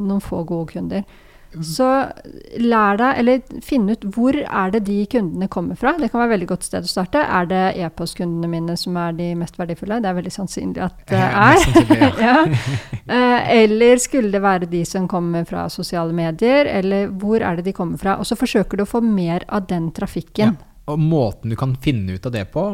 noen 0.01 0.23
få 0.23 0.45
gode 0.47 0.73
kunder. 0.73 1.05
Så 1.65 1.87
lær 2.61 2.99
deg, 3.01 3.19
eller 3.23 3.61
finn 3.65 3.87
ut 3.89 4.03
hvor 4.13 4.37
er 4.37 4.73
det 4.75 4.83
de 4.85 4.99
kundene 5.11 5.49
kommer 5.49 5.79
fra. 5.81 5.95
Det 5.97 6.11
kan 6.13 6.21
være 6.21 6.29
et 6.29 6.35
veldig 6.35 6.49
godt 6.51 6.67
sted 6.67 6.85
å 6.85 6.91
starte. 6.91 7.23
Er 7.25 7.49
det 7.49 7.63
e-postkundene 7.81 8.51
mine 8.53 8.77
som 8.77 8.97
er 9.01 9.17
de 9.17 9.31
mest 9.39 9.57
verdifulle? 9.57 10.01
Det 10.05 10.11
er 10.11 10.19
veldig 10.19 10.35
sannsynlig 10.35 10.83
at 10.85 10.99
det 11.09 11.23
er. 11.25 11.63
sannsynlig, 11.65 12.11
ja. 12.29 12.35
Eh, 13.09 13.49
Eller 13.63 14.03
skulle 14.05 14.33
det 14.35 14.43
være 14.45 14.69
de 14.69 14.83
som 14.89 15.09
kommer 15.09 15.49
fra 15.49 15.67
sosiale 15.73 16.13
medier? 16.13 16.69
Eller 16.69 17.09
hvor 17.09 17.41
er 17.41 17.57
det 17.57 17.71
de 17.71 17.77
kommer 17.77 18.01
fra? 18.01 18.19
Og 18.21 18.29
så 18.29 18.37
forsøker 18.37 18.77
du 18.77 18.85
å 18.85 18.91
få 18.91 19.01
mer 19.05 19.49
av 19.49 19.71
den 19.73 19.89
trafikken. 19.97 20.59
Ja. 20.59 20.85
Og 20.89 21.01
måten 21.01 21.53
du 21.53 21.57
kan 21.57 21.75
finne 21.81 22.17
ut 22.17 22.29
av 22.29 22.37
det 22.37 22.45
på, 22.53 22.69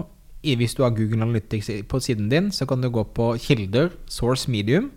hvis 0.44 0.74
du 0.76 0.82
har 0.84 0.92
Google 0.94 1.22
Analytics 1.24 1.70
på 1.88 2.02
siden 2.02 2.28
din, 2.28 2.50
så 2.52 2.66
kan 2.66 2.82
du 2.82 2.90
gå 2.92 3.06
på 3.16 3.32
kilder, 3.40 3.94
source 4.10 4.50
medium, 4.50 4.90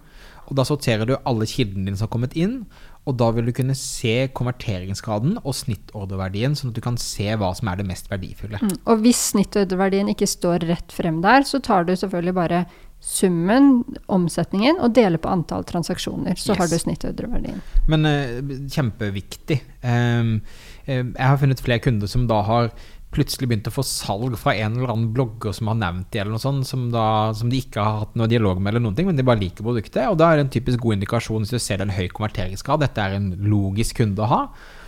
og 0.47 0.57
da 0.59 0.65
sorterer 0.67 1.07
du 1.07 1.15
alle 1.17 1.47
kildene 1.47 1.87
dine 1.87 1.99
som 1.99 2.07
har 2.07 2.13
kommet 2.13 2.35
inn, 2.39 2.61
og 3.07 3.15
da 3.19 3.29
vil 3.35 3.47
du 3.47 3.53
kunne 3.55 3.75
se 3.79 4.27
konverteringsgraden 4.35 5.37
og 5.43 5.55
snittordreverdien, 5.55 6.57
sånn 6.59 6.73
at 6.73 6.79
du 6.79 6.83
kan 6.83 6.99
se 6.99 7.29
hva 7.39 7.53
som 7.55 7.71
er 7.71 7.79
det 7.79 7.87
mest 7.87 8.11
verdifulle. 8.11 8.59
Mm. 8.59 8.73
Og 8.83 9.05
hvis 9.05 9.21
snittordreverdien 9.31 10.11
ikke 10.11 10.27
står 10.27 10.67
rett 10.67 10.91
frem 10.95 11.21
der, 11.23 11.47
så 11.47 11.61
tar 11.63 11.87
du 11.87 11.95
selvfølgelig 11.95 12.35
bare 12.35 12.65
summen, 12.99 13.83
omsetningen, 14.11 14.79
og 14.81 14.95
deler 14.97 15.21
på 15.21 15.29
antall 15.29 15.63
transaksjoner. 15.69 16.35
Så 16.35 16.51
Yes. 16.51 16.57
har 16.57 16.67
du 16.67 16.77
snittordreverdien. 16.81 17.61
Men 17.87 18.05
uh, 18.09 18.41
kjempeviktig. 18.73 19.61
Um, 19.83 20.41
uh, 20.87 21.05
jeg 21.13 21.27
har 21.29 21.37
funnet 21.37 21.61
flere 21.61 21.79
kunder 21.79 22.09
som 22.09 22.27
da 22.27 22.41
har 22.41 22.71
plutselig 23.13 23.47
begynt 23.47 23.69
å 23.69 23.73
få 23.73 23.85
salg 23.87 24.35
fra 24.39 24.53
en 24.57 24.75
eller 24.75 24.91
annen 24.91 25.11
blogger 25.15 25.55
som 25.55 25.69
har 25.71 25.77
nevnt 25.79 26.09
det, 26.11 26.21
eller 26.21 26.35
noe 26.35 26.43
sånt, 26.43 26.67
som, 26.67 26.87
da, 26.93 27.33
som 27.37 27.51
de 27.51 27.61
ikke 27.63 27.83
har 27.83 28.03
hatt 28.03 28.17
noe 28.19 28.29
dialog 28.31 28.59
med, 28.59 28.73
eller 28.73 28.83
noen 28.83 28.97
ting, 28.97 29.07
men 29.09 29.17
de 29.17 29.25
bare 29.27 29.41
liker 29.41 29.65
produktet. 29.65 30.03
Og 30.11 30.19
da 30.19 30.29
er 30.29 30.39
det 30.39 30.47
en 30.47 30.53
typisk 30.57 30.83
god 30.83 30.97
indikasjon 30.97 31.45
hvis 31.45 31.55
du 31.55 31.59
ser 31.61 31.79
det 31.79 31.87
er 31.87 31.91
en 31.91 31.97
høy 31.97 32.11
konverteringsgrad. 32.11 32.83
Dette 32.83 33.05
er 33.05 33.17
en 33.17 33.31
logisk 33.47 34.01
kunde 34.01 34.25
å 34.25 34.31
ha. 34.33 34.41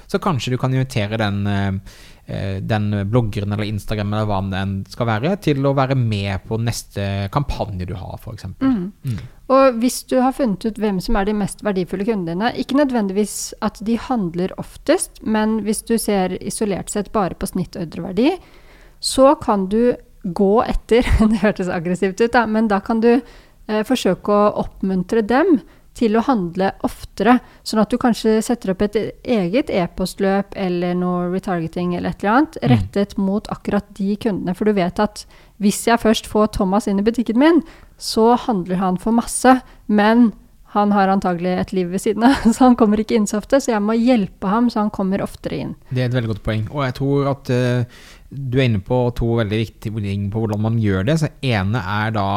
Så 0.10 0.19
kanskje 0.21 0.55
du 0.55 0.60
kan 0.60 0.73
invitere 0.73 1.19
den, 1.21 1.41
eh, 1.47 1.97
eh, 2.27 2.60
den 2.65 2.91
bloggeren 3.12 3.53
eller 3.53 3.69
Instagram 3.69 4.13
eller 4.13 4.29
hva 4.29 4.39
det 4.49 4.62
enn 4.63 4.77
skal 4.89 5.10
være, 5.10 5.36
til 5.45 5.65
å 5.69 5.75
være 5.77 5.95
med 5.95 6.47
på 6.49 6.58
neste 6.60 7.29
kampanje 7.34 7.88
du 7.88 7.93
har, 7.95 8.17
f.eks. 8.17 8.49
Mm. 8.60 9.19
Og 9.49 9.79
hvis 9.81 10.03
du 10.05 10.19
har 10.21 10.35
funnet 10.38 10.65
ut 10.67 10.77
hvem 10.77 10.99
som 11.01 11.17
er 11.17 11.25
de 11.25 11.33
mest 11.38 11.63
verdifulle 11.65 12.05
kundene 12.05 12.35
dine, 12.35 12.51
ikke 12.62 12.77
nødvendigvis 12.77 13.55
at 13.65 13.79
de 13.85 13.97
handler 13.97 14.53
oftest, 14.62 15.23
men 15.25 15.59
hvis 15.65 15.81
du 15.89 15.95
ser 15.97 16.38
isolert 16.38 16.93
sett 16.93 17.09
bare 17.15 17.38
på 17.38 17.49
snittordreverdi, 17.49 18.35
så 19.01 19.33
kan 19.41 19.65
du 19.71 19.95
gå 20.23 20.53
etter 20.67 21.07
Det 21.31 21.41
hørtes 21.41 21.71
aggressivt 21.71 22.21
ut, 22.21 22.33
da, 22.35 22.45
men 22.45 22.69
da 22.69 22.81
kan 22.83 23.01
du 23.01 23.15
eh, 23.15 23.83
forsøke 23.88 24.35
å 24.35 24.53
oppmuntre 24.65 25.25
dem 25.25 25.59
til 25.97 26.15
å 26.15 26.23
handle 26.23 26.69
oftere, 26.85 27.39
sånn 27.67 27.81
at 27.81 27.91
du 27.91 27.97
kanskje 27.99 28.38
setter 28.45 28.71
opp 28.71 28.83
et 28.85 28.95
eget 29.27 29.71
e-postløp 29.73 30.53
eller 30.55 30.95
noe 30.95 31.27
retargeting 31.33 31.95
eller 31.97 32.13
et 32.13 32.23
eller 32.23 32.35
annet, 32.35 32.59
rettet 32.71 33.17
mot 33.19 33.49
akkurat 33.51 33.88
de 33.97 34.15
kundene. 34.21 34.55
For 34.55 34.69
du 34.69 34.77
vet 34.77 35.01
at 35.03 35.25
hvis 35.59 35.81
jeg 35.89 35.99
først 35.99 36.29
får 36.29 36.53
Thomas 36.59 36.88
inn 36.88 37.01
i 37.01 37.05
butikken 37.05 37.41
min, 37.41 37.63
så 37.99 38.33
handler 38.47 38.79
han 38.79 38.99
for 39.01 39.15
masse, 39.15 39.59
men 39.88 40.31
han 40.73 40.91
har 40.93 41.09
antagelig 41.09 41.55
et 41.57 41.71
liv 41.73 41.89
ved 41.89 42.01
siden 42.03 42.25
av, 42.27 42.43
så 42.53 42.67
han 42.67 42.77
kommer 42.79 43.01
ikke 43.01 43.17
inn 43.17 43.27
så 43.29 43.39
ofte, 43.41 43.59
så 43.62 43.73
jeg 43.73 43.83
må 43.83 43.95
hjelpe 43.97 44.51
ham 44.51 44.69
så 44.69 44.83
han 44.83 44.93
kommer 44.93 45.23
oftere 45.25 45.63
inn. 45.63 45.73
Det 45.89 46.03
er 46.03 46.12
et 46.12 46.17
veldig 46.17 46.33
godt 46.35 46.45
poeng. 46.45 46.67
Og 46.69 46.83
jeg 46.85 46.95
tror 46.99 47.31
at 47.33 47.51
uh, 47.53 48.03
du 48.29 48.59
er 48.59 48.69
inne 48.69 48.83
på 48.85 49.01
to 49.17 49.33
veldig 49.41 49.63
viktige 49.63 50.05
ting 50.05 50.29
på 50.33 50.43
hvordan 50.43 50.62
man 50.67 50.77
gjør 50.81 51.09
det. 51.09 51.17
Så 51.23 51.31
ene 51.41 51.81
er 51.81 52.13
da 52.17 52.27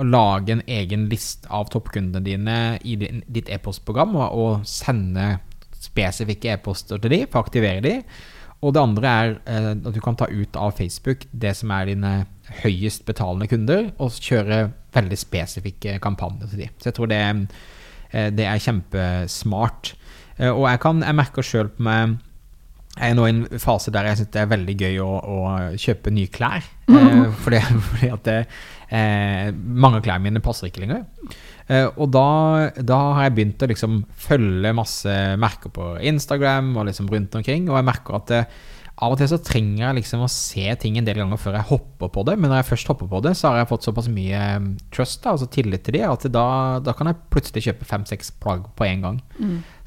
å 0.00 0.06
lage 0.06 0.56
en 0.56 0.64
egen 0.66 1.06
liste 1.12 1.48
av 1.52 1.70
toppkundene 1.70 2.24
dine 2.24 2.58
i 2.88 2.96
ditt 2.98 3.50
e-postprogram, 3.52 4.16
og, 4.18 4.34
og 4.34 4.68
sende 4.68 5.36
spesifikke 5.80 6.56
e-poster 6.56 7.00
til 7.00 7.14
de, 7.14 7.24
for 7.28 7.40
å 7.40 7.46
aktivere 7.46 7.84
de. 7.84 7.94
Og 8.60 8.74
det 8.76 8.82
andre 8.82 9.10
er 9.10 9.34
eh, 9.48 9.70
at 9.72 9.94
du 9.96 10.00
kan 10.04 10.18
ta 10.18 10.28
ut 10.28 10.56
av 10.60 10.74
Facebook 10.76 11.24
det 11.32 11.54
som 11.56 11.72
er 11.72 11.88
dine 11.88 12.12
høyest 12.60 13.06
betalende 13.08 13.48
kunder, 13.48 13.90
og 13.98 14.18
kjøre 14.20 14.66
veldig 14.94 15.18
spesifikke 15.18 15.98
kampanjer 16.02 16.50
til 16.50 16.64
dem. 16.66 16.74
Så 16.78 16.90
jeg 16.90 16.98
tror 16.98 17.10
det, 17.12 17.20
eh, 18.12 18.28
det 18.34 18.46
er 18.46 18.64
kjempesmart. 18.66 19.94
Eh, 20.36 20.50
og 20.50 20.66
jeg, 20.68 20.82
kan, 20.84 21.00
jeg 21.06 21.16
merker 21.16 21.46
sjøl 21.46 21.72
på 21.72 21.86
meg 21.88 22.18
jeg 23.00 23.14
er 23.14 23.16
nå 23.16 23.26
i 23.26 23.32
en 23.32 23.60
fase 23.62 23.92
der 23.94 24.10
jeg 24.10 24.20
syns 24.20 24.32
det 24.34 24.42
er 24.42 24.50
veldig 24.50 24.74
gøy 24.76 24.98
å, 25.00 25.10
å 25.24 25.38
kjøpe 25.80 26.12
nye 26.12 26.30
klær. 26.32 26.66
Eh, 26.90 27.22
fordi, 27.44 27.60
fordi 27.92 28.10
at 28.12 28.26
det, 28.28 28.40
eh, 28.92 29.46
mange 29.56 30.00
av 30.00 30.04
klærne 30.04 30.26
mine 30.26 30.42
passer 30.44 30.68
ikke 30.68 30.84
lenger. 30.84 31.06
Eh, 31.70 31.86
og 31.94 32.10
da, 32.12 32.26
da 32.76 32.98
har 33.16 33.28
jeg 33.28 33.36
begynt 33.38 33.64
å 33.64 33.70
liksom 33.70 34.02
følge 34.28 34.74
masse 34.76 35.14
merker 35.40 35.72
på 35.72 35.94
Instagram 36.12 36.74
og 36.76 36.90
liksom 36.90 37.08
rundt 37.12 37.40
omkring. 37.40 37.70
Og 37.70 37.80
jeg 37.80 37.88
merker 37.88 38.20
at 38.20 38.28
det, 38.34 38.44
av 39.00 39.14
og 39.14 39.16
til 39.16 39.30
så 39.30 39.38
trenger 39.40 39.80
jeg 39.80 39.96
liksom 40.02 40.26
å 40.26 40.28
se 40.28 40.66
ting 40.82 40.98
en 41.00 41.06
del 41.06 41.22
ganger 41.22 41.40
før 41.40 41.56
jeg 41.56 41.68
hopper 41.70 42.10
på 42.12 42.24
det. 42.28 42.36
Men 42.36 42.52
når 42.52 42.60
jeg 42.60 42.70
først 42.74 42.92
hopper 42.92 43.08
på 43.08 43.22
det, 43.24 43.32
så 43.38 43.48
har 43.48 43.62
jeg 43.62 43.70
fått 43.70 43.88
såpass 43.88 44.10
mye 44.12 44.44
eh, 44.50 44.70
trust, 44.92 45.22
da, 45.24 45.32
altså 45.32 45.48
tillit 45.48 45.86
til 45.86 45.96
de, 45.96 46.04
at 46.04 46.28
da, 46.28 46.46
da 46.84 46.96
kan 46.96 47.08
jeg 47.08 47.22
plutselig 47.32 47.64
kjøpe 47.70 47.88
fem-seks 47.88 48.34
plagg 48.44 48.68
på 48.76 48.88
en 48.90 49.06
gang. 49.06 49.20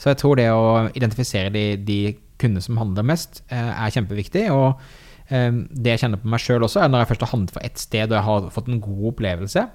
Så 0.01 0.09
jeg 0.09 0.23
tror 0.23 0.39
det 0.39 0.49
å 0.49 0.87
identifisere 0.97 1.53
de, 1.53 1.65
de 1.85 1.99
kundene 2.43 2.63
som 2.63 2.79
handler 2.81 3.07
mest, 3.07 3.43
eh, 3.49 3.71
er 3.71 3.93
kjempeviktig. 3.93 4.47
Og 4.53 4.81
eh, 5.29 5.51
det 5.71 5.95
jeg 5.95 6.05
kjenner 6.05 6.21
på 6.21 6.33
meg 6.33 6.43
sjøl 6.43 6.67
også, 6.67 6.83
er 6.83 6.91
når 6.91 7.03
jeg 7.03 7.13
først 7.13 7.25
har 7.27 7.33
handlet 7.35 7.55
fra 7.55 7.63
ett 7.67 7.81
sted 7.81 8.11
og 8.11 8.19
jeg 8.19 8.27
har 8.29 8.51
fått 8.57 8.69
en 8.71 8.83
god 8.83 9.07
opplevelse, 9.13 9.65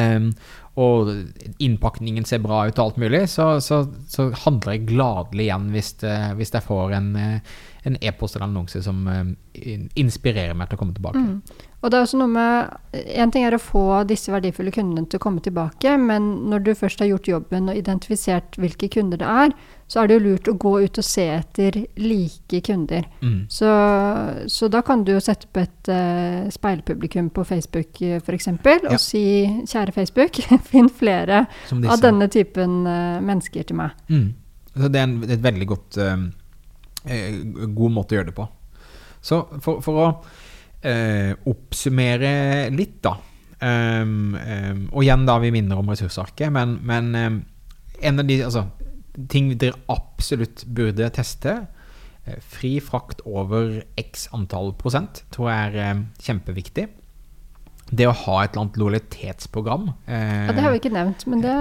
eh, 0.00 0.28
og 0.80 1.10
innpakningen 1.60 2.28
ser 2.28 2.42
bra 2.44 2.62
ut 2.68 2.78
og 2.78 2.84
alt 2.84 3.00
mulig, 3.02 3.24
så, 3.32 3.52
så, 3.64 3.82
så 4.08 4.30
handler 4.46 4.76
jeg 4.76 4.86
gladelig 4.92 5.48
igjen 5.48 5.66
hvis, 5.74 5.90
hvis 6.38 6.54
jeg 6.54 6.64
får 6.64 6.94
en 6.94 7.98
e-post 7.98 8.38
eller 8.38 8.46
annonse 8.46 8.80
som 8.86 9.02
inspirerer 9.52 10.54
meg 10.56 10.70
til 10.70 10.78
å 10.78 10.80
komme 10.80 10.96
tilbake. 10.96 11.26
Og 11.80 11.88
det 11.88 11.96
er 11.96 12.04
også 12.04 12.18
noe 12.20 12.28
med 12.28 12.96
En 13.22 13.30
ting 13.32 13.46
er 13.46 13.54
å 13.56 13.60
få 13.62 14.02
disse 14.08 14.32
verdifulle 14.32 14.72
kundene 14.74 15.08
til 15.08 15.20
å 15.20 15.22
komme 15.22 15.40
tilbake, 15.44 15.94
men 15.96 16.26
når 16.50 16.64
du 16.66 16.70
først 16.76 17.00
har 17.00 17.08
gjort 17.08 17.28
jobben 17.30 17.70
og 17.70 17.78
identifisert 17.78 18.58
hvilke 18.60 18.90
kunder 18.92 19.20
det 19.20 19.28
er, 19.30 19.54
så 19.90 20.02
er 20.02 20.10
det 20.10 20.16
jo 20.18 20.24
lurt 20.24 20.50
å 20.50 20.56
gå 20.60 20.72
ut 20.84 21.00
og 21.00 21.06
se 21.06 21.24
etter 21.32 21.78
like 21.98 22.60
kunder. 22.66 23.06
Mm. 23.22 23.38
Så, 23.50 23.70
så 24.50 24.68
da 24.70 24.82
kan 24.86 25.06
du 25.06 25.14
jo 25.14 25.22
sette 25.22 25.48
på 25.50 25.62
et 25.62 25.90
uh, 25.90 26.50
speilpublikum 26.52 27.30
på 27.34 27.46
Facebook 27.46 28.02
f.eks. 28.18 28.50
og 28.52 28.90
Ja. 28.90 28.98
si 29.00 29.24
kjære 29.70 29.94
Facebook, 29.94 30.42
finn 30.70 30.90
flere 30.90 31.46
av 31.70 32.02
denne 32.02 32.28
typen 32.30 32.82
uh, 32.90 33.22
mennesker 33.24 33.70
til 33.70 33.80
meg. 33.80 33.96
Mm. 34.10 34.28
Så 34.74 34.88
det 34.90 35.00
er 35.00 35.08
en, 35.08 35.16
et 35.26 35.42
veldig 35.42 35.66
godt 35.66 35.98
eh, 35.98 36.22
eh, 37.10 37.40
god 37.74 37.94
måte 37.94 38.14
å 38.14 38.20
gjøre 38.20 38.30
det 38.30 38.36
på. 38.36 38.46
Så 39.20 39.42
for, 39.64 39.82
for 39.84 40.00
å 40.00 40.06
eh, 40.86 41.32
oppsummere 41.50 42.70
litt, 42.74 43.00
da 43.04 43.16
um, 43.60 44.36
um, 44.36 44.84
Og 44.92 45.04
igjen, 45.04 45.26
da, 45.28 45.38
vi 45.42 45.52
minner 45.54 45.80
om 45.80 45.90
ressursarket, 45.92 46.52
men, 46.54 46.78
men 46.86 47.10
um, 47.14 47.40
en 48.00 48.22
av 48.22 48.28
de 48.28 48.40
altså, 48.46 48.64
ting 49.30 49.52
dere 49.60 49.78
absolutt 49.92 50.64
burde 50.70 51.10
teste 51.14 51.56
eh, 52.24 52.38
Fri 52.40 52.78
frakt 52.84 53.20
over 53.28 53.82
x 54.00 54.28
antall 54.36 54.72
prosent 54.78 55.24
tror 55.34 55.50
jeg 55.50 55.68
er 55.68 55.84
eh, 55.84 56.02
kjempeviktig 56.24 56.88
det 57.90 58.06
å 58.06 58.14
ha 58.14 58.36
et 58.44 58.52
eller 58.52 58.62
annet 58.64 58.78
lojalitetsprogram 58.78 59.88
eh, 60.06 60.46
Ja, 60.46 60.54
Det 60.54 60.62
har 60.62 60.74
vi 60.74 60.78
ikke 60.78 60.92
nevnt, 60.94 61.24
men 61.30 61.42
det 61.42 61.54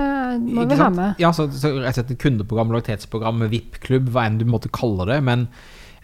må 0.46 0.66
vi 0.70 0.78
ha 0.78 0.90
med. 0.94 1.22
Ja, 1.22 1.32
så, 1.34 1.48
så 1.50 1.72
et 1.90 2.14
kundeprogram, 2.22 2.70
lojalitetsprogram, 2.70 3.48
VIP-klubb, 3.50 4.12
hva 4.14 4.28
enn 4.30 4.38
du 4.38 4.46
måtte 4.46 4.70
kalle 4.74 5.08
det. 5.10 5.18
Men 5.26 5.48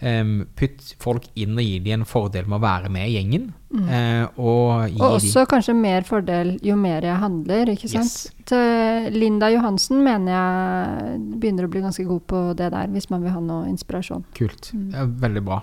um, 0.02 0.32
putt 0.58 0.94
folk 1.02 1.28
inn 1.38 1.56
og 1.56 1.64
gi 1.64 1.78
dem 1.84 2.00
en 2.00 2.08
fordel 2.08 2.48
med 2.48 2.58
å 2.58 2.64
være 2.64 2.90
med 2.92 3.08
i 3.08 3.14
gjengen. 3.16 3.50
Mm. 3.70 3.86
Uh, 3.86 4.24
og, 4.40 4.96
og 5.00 5.16
også 5.18 5.42
de... 5.42 5.50
kanskje 5.50 5.76
mer 5.76 6.06
fordel 6.08 6.54
jo 6.64 6.76
mer 6.80 7.06
jeg 7.06 7.20
handler, 7.22 7.72
ikke 7.74 7.90
sant. 7.92 8.12
Yes. 8.12 8.44
Til 8.48 9.16
Linda 9.16 9.50
Johansen 9.52 10.02
mener 10.06 10.36
jeg 10.36 11.20
begynner 11.36 11.66
å 11.66 11.72
bli 11.72 11.84
ganske 11.84 12.06
god 12.06 12.26
på 12.30 12.42
det 12.58 12.70
der, 12.74 12.92
hvis 12.94 13.10
man 13.12 13.24
vil 13.26 13.34
ha 13.34 13.42
noe 13.42 13.70
inspirasjon. 13.70 14.26
Kult. 14.36 14.72
Mm. 14.76 15.16
veldig 15.22 15.44
bra. 15.46 15.62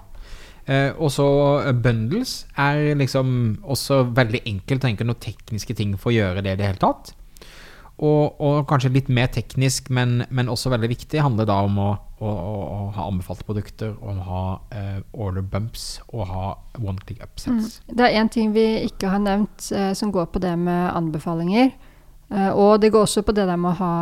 Uh, 0.64 0.96
og 0.96 1.10
så 1.12 1.26
uh, 1.66 1.74
bundles 1.76 2.46
er 2.56 2.94
liksom 2.96 3.58
også 3.68 4.06
veldig 4.16 4.46
enkelt 4.48 4.80
å 4.80 4.88
tenke 4.88 5.08
noen 5.08 5.20
tekniske 5.20 5.76
ting 5.76 5.98
for 6.00 6.14
å 6.14 6.18
gjøre 6.22 6.46
det 6.46 6.56
i 6.56 6.62
det 6.62 6.70
hele 6.72 6.80
tatt. 6.80 7.12
Og, 8.02 8.40
og 8.42 8.64
kanskje 8.68 8.90
litt 8.96 9.10
mer 9.14 9.30
teknisk, 9.32 9.92
men, 9.94 10.24
men, 10.34 10.50
også 10.50 10.72
veldig 10.74 10.90
viktig, 10.90 11.20
handler 11.22 11.46
da 11.48 11.60
om 11.68 11.78
å, 11.80 11.90
å, 12.18 12.32
å 12.34 12.78
ha 12.96 13.06
anbefalte 13.06 13.46
produkter, 13.46 13.94
om 14.02 14.18
å 14.18 14.28
ha 14.28 14.46
uh, 14.74 15.00
order 15.14 15.46
bumps 15.46 16.02
og 16.10 16.26
ha 16.32 16.48
one 16.82 16.98
click 17.06 17.22
upsets. 17.22 17.78
Mm. 17.86 17.98
Det 18.00 18.08
er 18.08 18.18
én 18.24 18.32
ting 18.34 18.56
vi 18.56 18.66
ikke 18.88 19.14
har 19.14 19.22
nevnt 19.22 19.70
uh, 19.76 19.92
som 19.98 20.12
går 20.14 20.32
på 20.34 20.42
det 20.44 20.56
med 20.58 20.90
anbefalinger. 20.92 21.74
og 22.34 22.82
det 22.82 22.90
går 22.90 23.04
også 23.06 23.22
på 23.22 23.34
det 23.36 23.46
der 23.46 23.60
med 23.62 23.76
å 23.76 23.78
ha 23.78 23.96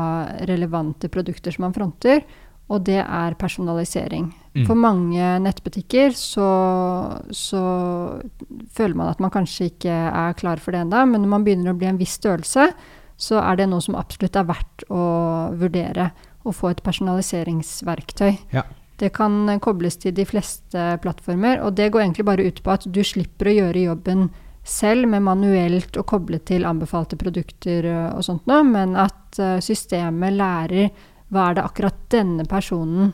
relevante 0.47 1.09
produkter 1.11 1.51
som 1.51 1.65
man 1.65 1.73
fronter. 1.75 2.23
Og 2.71 2.79
det 2.87 3.01
er 3.01 3.35
personalisering. 3.35 4.29
Mm. 4.55 4.63
For 4.67 4.79
mange 4.79 5.33
nettbutikker 5.43 6.15
så, 6.15 6.47
så, 7.35 7.63
føler 8.71 8.95
man 8.95 9.11
at 9.11 9.19
man 9.23 9.33
kanskje 9.33 9.71
ikke 9.73 9.91
er 9.91 10.37
klar 10.39 10.61
for 10.63 10.75
det 10.75 10.85
ennå, 10.85 11.03
men 11.11 11.23
når 11.23 11.33
man 11.33 11.45
begynner 11.47 11.73
å 11.73 11.79
bli 11.79 11.89
en 11.89 11.99
viss 11.99 12.15
størrelse, 12.19 12.69
så 13.21 13.39
er 13.43 13.59
det 13.59 13.69
noe 13.69 13.83
som 13.83 13.97
absolutt 13.99 14.37
er 14.39 14.47
verdt 14.49 14.85
å 14.89 15.01
vurdere. 15.61 16.11
Å 16.41 16.53
få 16.55 16.71
et 16.71 16.81
personaliseringsverktøy. 16.81 18.31
Ja. 18.55 18.65
Det 18.97 19.11
kan 19.13 19.45
kobles 19.61 19.99
til 20.01 20.13
de 20.17 20.25
fleste 20.25 20.95
plattformer, 21.01 21.61
og 21.61 21.75
det 21.77 21.91
går 21.93 22.03
egentlig 22.03 22.25
bare 22.25 22.45
ut 22.45 22.61
på 22.65 22.73
at 22.73 22.87
du 22.89 23.01
slipper 23.05 23.49
å 23.49 23.55
gjøre 23.55 23.85
jobben 23.85 24.27
selv 24.65 25.09
med 25.09 25.25
manuelt 25.25 25.97
å 25.97 26.05
koble 26.05 26.37
til 26.45 26.67
anbefalte 26.69 27.17
produkter 27.17 27.87
og 28.11 28.21
sånt 28.25 28.45
noe, 28.49 28.61
men 28.65 28.93
at 28.99 29.39
eh, 29.41 29.57
systemet 29.63 30.37
lærer 30.37 30.91
hva 31.31 31.47
er 31.47 31.57
det 31.57 31.65
akkurat 31.65 31.97
denne 32.13 32.45
personen 32.49 33.13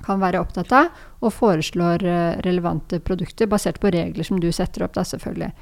kan 0.00 0.22
være 0.22 0.40
opptatt 0.40 0.72
av, 0.74 0.90
og 1.22 1.34
foreslår 1.36 2.04
eh, 2.08 2.38
relevante 2.46 2.98
produkter 3.04 3.50
basert 3.50 3.80
på 3.82 3.92
regler 3.92 4.26
som 4.26 4.40
du 4.40 4.48
setter 4.54 4.86
opp, 4.86 4.94
da, 4.96 5.04
selvfølgelig. 5.06 5.52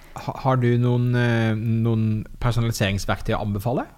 Har 0.44 0.60
du 0.62 0.70
noen, 0.80 1.10
eh, 1.18 1.52
noen 1.56 2.04
personaliseringsverktøy 2.42 3.34
å 3.36 3.42
anbefale? 3.42 3.88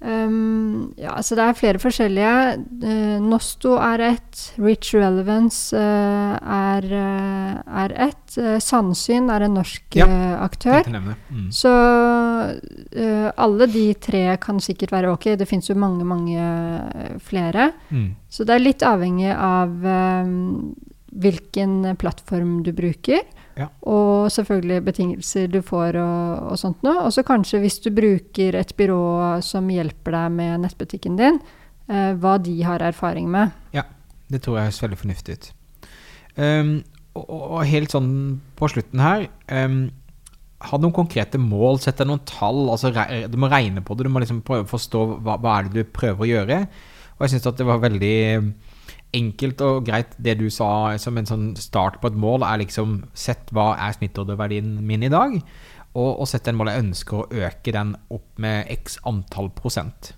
Um, 0.00 0.94
ja, 0.96 1.12
altså 1.12 1.36
det 1.36 1.44
er 1.44 1.56
flere 1.58 1.80
forskjellige. 1.80 2.36
Uh, 2.80 3.18
Nosto 3.20 3.74
er 3.76 4.04
ett. 4.14 4.44
Rich 4.60 4.94
Relevance 4.96 5.76
uh, 5.76 6.36
er, 6.40 6.86
uh, 6.88 7.58
er 7.84 7.94
ett. 8.08 8.38
Sandsyn 8.64 9.28
er 9.32 9.44
en 9.44 9.58
norsk 9.58 9.98
ja, 9.98 10.06
aktør. 10.40 10.86
Mm. 10.86 11.48
Så 11.52 11.70
alle 13.44 13.66
de 13.72 13.82
tre 13.98 14.22
kan 14.40 14.60
sikkert 14.62 14.94
være 14.94 15.10
ok. 15.10 15.32
Det 15.40 15.48
fins 15.50 15.66
jo 15.68 15.74
mange, 15.74 16.06
mange 16.06 17.18
flere. 17.26 17.72
Mm. 17.90 18.14
Så 18.30 18.46
det 18.46 18.54
er 18.54 18.62
litt 18.62 18.86
avhengig 18.86 19.34
av 19.34 19.74
hvilken 21.10 21.96
plattform 21.98 22.60
du 22.62 22.70
bruker. 22.76 23.26
Ja. 23.58 23.66
Og 23.88 24.30
selvfølgelig 24.32 24.84
betingelser 24.86 25.50
du 25.50 25.60
får 25.66 25.98
og, 26.00 26.52
og 26.52 26.60
sånt 26.60 26.84
noe. 26.86 27.06
Og 27.06 27.14
så 27.14 27.24
kanskje 27.26 27.62
hvis 27.62 27.80
du 27.84 27.90
bruker 27.94 28.58
et 28.58 28.74
byrå 28.78 29.40
som 29.44 29.70
hjelper 29.72 30.16
deg 30.16 30.36
med 30.36 30.66
nettbutikken 30.66 31.18
din, 31.18 31.40
eh, 31.90 32.12
hva 32.20 32.36
de 32.42 32.56
har 32.66 32.84
erfaring 32.86 33.30
med. 33.32 33.54
Ja, 33.76 33.86
det 34.30 34.44
tror 34.44 34.58
jeg 34.58 34.70
høres 34.70 34.82
veldig 34.84 35.00
fornuftig 35.00 35.36
ut. 35.36 35.50
Um, 36.36 36.76
og, 37.18 37.26
og, 37.26 37.62
helt 37.66 37.90
sånn 37.90 38.12
på 38.54 38.68
slutten 38.70 39.00
her 39.02 39.24
um, 39.50 39.88
Ha 40.62 40.78
noen 40.78 40.94
konkrete 40.94 41.40
mål, 41.42 41.80
sett 41.82 41.98
deg 41.98 42.06
noen 42.06 42.22
tall. 42.28 42.68
altså 42.70 42.92
Du 43.32 43.38
må 43.40 43.48
regne 43.50 43.82
på 43.82 43.96
det, 43.96 44.06
du 44.06 44.12
må 44.12 44.22
liksom 44.22 44.44
prøve 44.46 44.66
å 44.66 44.70
forstå 44.70 45.04
hva, 45.24 45.38
hva 45.40 45.56
er 45.56 45.68
det 45.68 45.82
du 45.82 45.94
prøver 45.96 46.22
å 46.22 46.28
gjøre. 46.28 46.58
Og 47.16 47.24
jeg 47.24 47.34
syns 47.34 47.48
at 47.50 47.58
det 47.58 47.66
var 47.68 47.80
veldig 47.82 48.18
enkelt 49.16 49.60
og 49.66 49.84
greit 49.88 50.14
det 50.22 50.36
du 50.40 50.46
sa 50.52 50.96
som 51.02 51.18
en 51.18 51.28
sånn 51.28 51.50
start 51.58 51.98
på 52.02 52.10
et 52.10 52.18
mål, 52.18 52.44
er 52.46 52.62
liksom 52.62 53.02
Sett 53.14 53.50
hva 53.54 53.72
er 53.80 53.96
snittordeverdien 53.96 54.78
min 54.86 55.06
i 55.06 55.12
dag, 55.12 55.36
og, 55.90 56.10
og 56.22 56.28
sett 56.30 56.46
den 56.46 56.58
målet 56.58 56.76
jeg 56.76 56.86
ønsker 56.86 57.18
å 57.18 57.44
øke 57.48 57.74
den 57.74 57.96
opp 58.14 58.28
med 58.42 58.70
x 58.70 59.00
antall 59.08 59.50
prosent. 59.56 60.12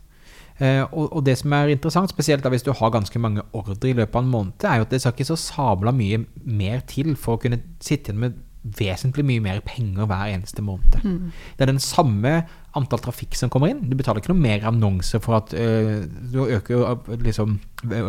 Eh, 0.61 0.83
og, 0.85 1.07
og, 1.09 1.23
det 1.25 1.39
som 1.41 1.55
er 1.57 1.73
interessant, 1.73 2.13
spesielt 2.13 2.45
da 2.45 2.53
hvis 2.53 2.67
du 2.67 2.73
har 2.77 2.93
ganske 2.93 3.19
mange 3.23 3.45
ordre 3.57 3.89
i 3.89 3.97
løpet 3.97 4.19
av 4.19 4.25
en 4.25 4.33
måned, 4.35 4.67
er 4.69 4.79
jo 4.81 4.87
at 4.87 4.93
det 4.93 5.01
skal 5.03 5.17
ikke 5.17 5.31
så 5.33 5.39
sabla 5.41 5.95
mye 5.97 6.23
mer 6.45 6.85
til 6.89 7.15
for 7.17 7.39
å 7.39 7.43
kunne 7.43 7.63
sitte 7.83 8.13
igjen 8.13 8.21
med 8.27 8.41
vesentlig 8.63 9.25
mye 9.27 9.43
mer 9.43 9.61
penger 9.67 10.07
hver 10.07 10.31
eneste 10.31 10.63
måned. 10.63 10.99
Mm. 11.03 11.33
Det 11.57 11.65
er 11.65 11.71
den 11.73 11.83
samme 11.83 12.35
antall 12.79 13.03
trafikk 13.03 13.35
som 13.37 13.51
kommer 13.53 13.73
inn. 13.73 13.83
Du 13.91 13.97
betaler 13.99 14.23
ikke 14.23 14.33
noe 14.33 14.45
mer 14.45 14.67
annonser 14.69 15.23
for 15.23 15.41
at 15.41 15.55
uh, 15.57 16.05
du 16.07 16.45
øker 16.45 16.77
jo 16.77 17.17
liksom, 17.25 17.59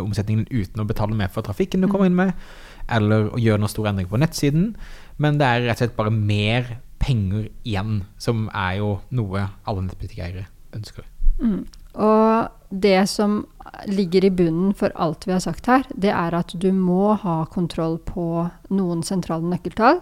omsetningen 0.03 0.45
uten 0.51 0.83
å 0.83 0.87
betale 0.87 1.17
mer 1.17 1.33
for 1.33 1.45
trafikken 1.45 1.83
du 1.83 1.89
kommer 1.91 2.09
inn 2.09 2.19
med, 2.19 2.35
eller 2.93 3.31
å 3.33 3.41
gjøre 3.41 3.63
noen 3.63 3.73
store 3.73 3.93
endringer 3.93 4.13
på 4.13 4.21
nettsiden. 4.21 4.73
Men 5.17 5.41
det 5.41 5.49
er 5.49 5.65
rett 5.65 5.79
og 5.79 5.85
slett 5.85 5.97
bare 5.97 6.13
mer 6.13 6.75
penger 7.03 7.49
igjen, 7.67 8.03
som 8.21 8.45
er 8.55 8.77
jo 8.79 8.97
noe 9.11 9.47
alle 9.67 9.87
nettbutikkeiere 9.87 10.45
ønsker. 10.77 11.09
Mm. 11.41 11.63
Og 11.99 12.79
det 12.83 13.03
som 13.09 13.43
ligger 13.89 14.25
i 14.25 14.31
bunnen 14.33 14.73
for 14.77 14.93
alt 14.95 15.27
vi 15.27 15.33
har 15.33 15.41
sagt 15.43 15.67
her, 15.69 15.85
det 15.97 16.13
er 16.13 16.35
at 16.37 16.53
du 16.55 16.69
må 16.73 17.15
ha 17.19 17.43
kontroll 17.51 17.97
på 18.05 18.47
noen 18.73 19.03
sentrale 19.05 19.49
nøkkeltall 19.49 19.99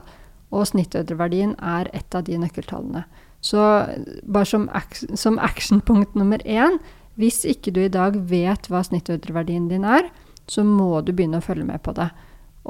og 0.51 0.67
snittødreverdien 0.69 1.55
er 1.57 1.89
et 1.95 2.15
av 2.15 2.25
de 2.27 2.37
nøkkeltallene. 2.41 3.05
Så 3.41 3.61
bare 4.23 4.45
som, 4.45 4.67
som 5.17 5.39
actionpunkt 5.41 6.15
nummer 6.15 6.43
én 6.45 6.77
Hvis 7.19 7.41
ikke 7.45 7.73
du 7.75 7.81
i 7.83 7.91
dag 7.91 8.15
vet 8.29 8.69
hva 8.71 8.79
snittødreverdien 8.87 9.67
din 9.67 9.83
er, 9.83 10.05
så 10.47 10.63
må 10.63 11.01
du 11.03 11.11
begynne 11.11 11.41
å 11.41 11.43
følge 11.43 11.65
med 11.67 11.81
på 11.83 11.91
det. 11.97 12.07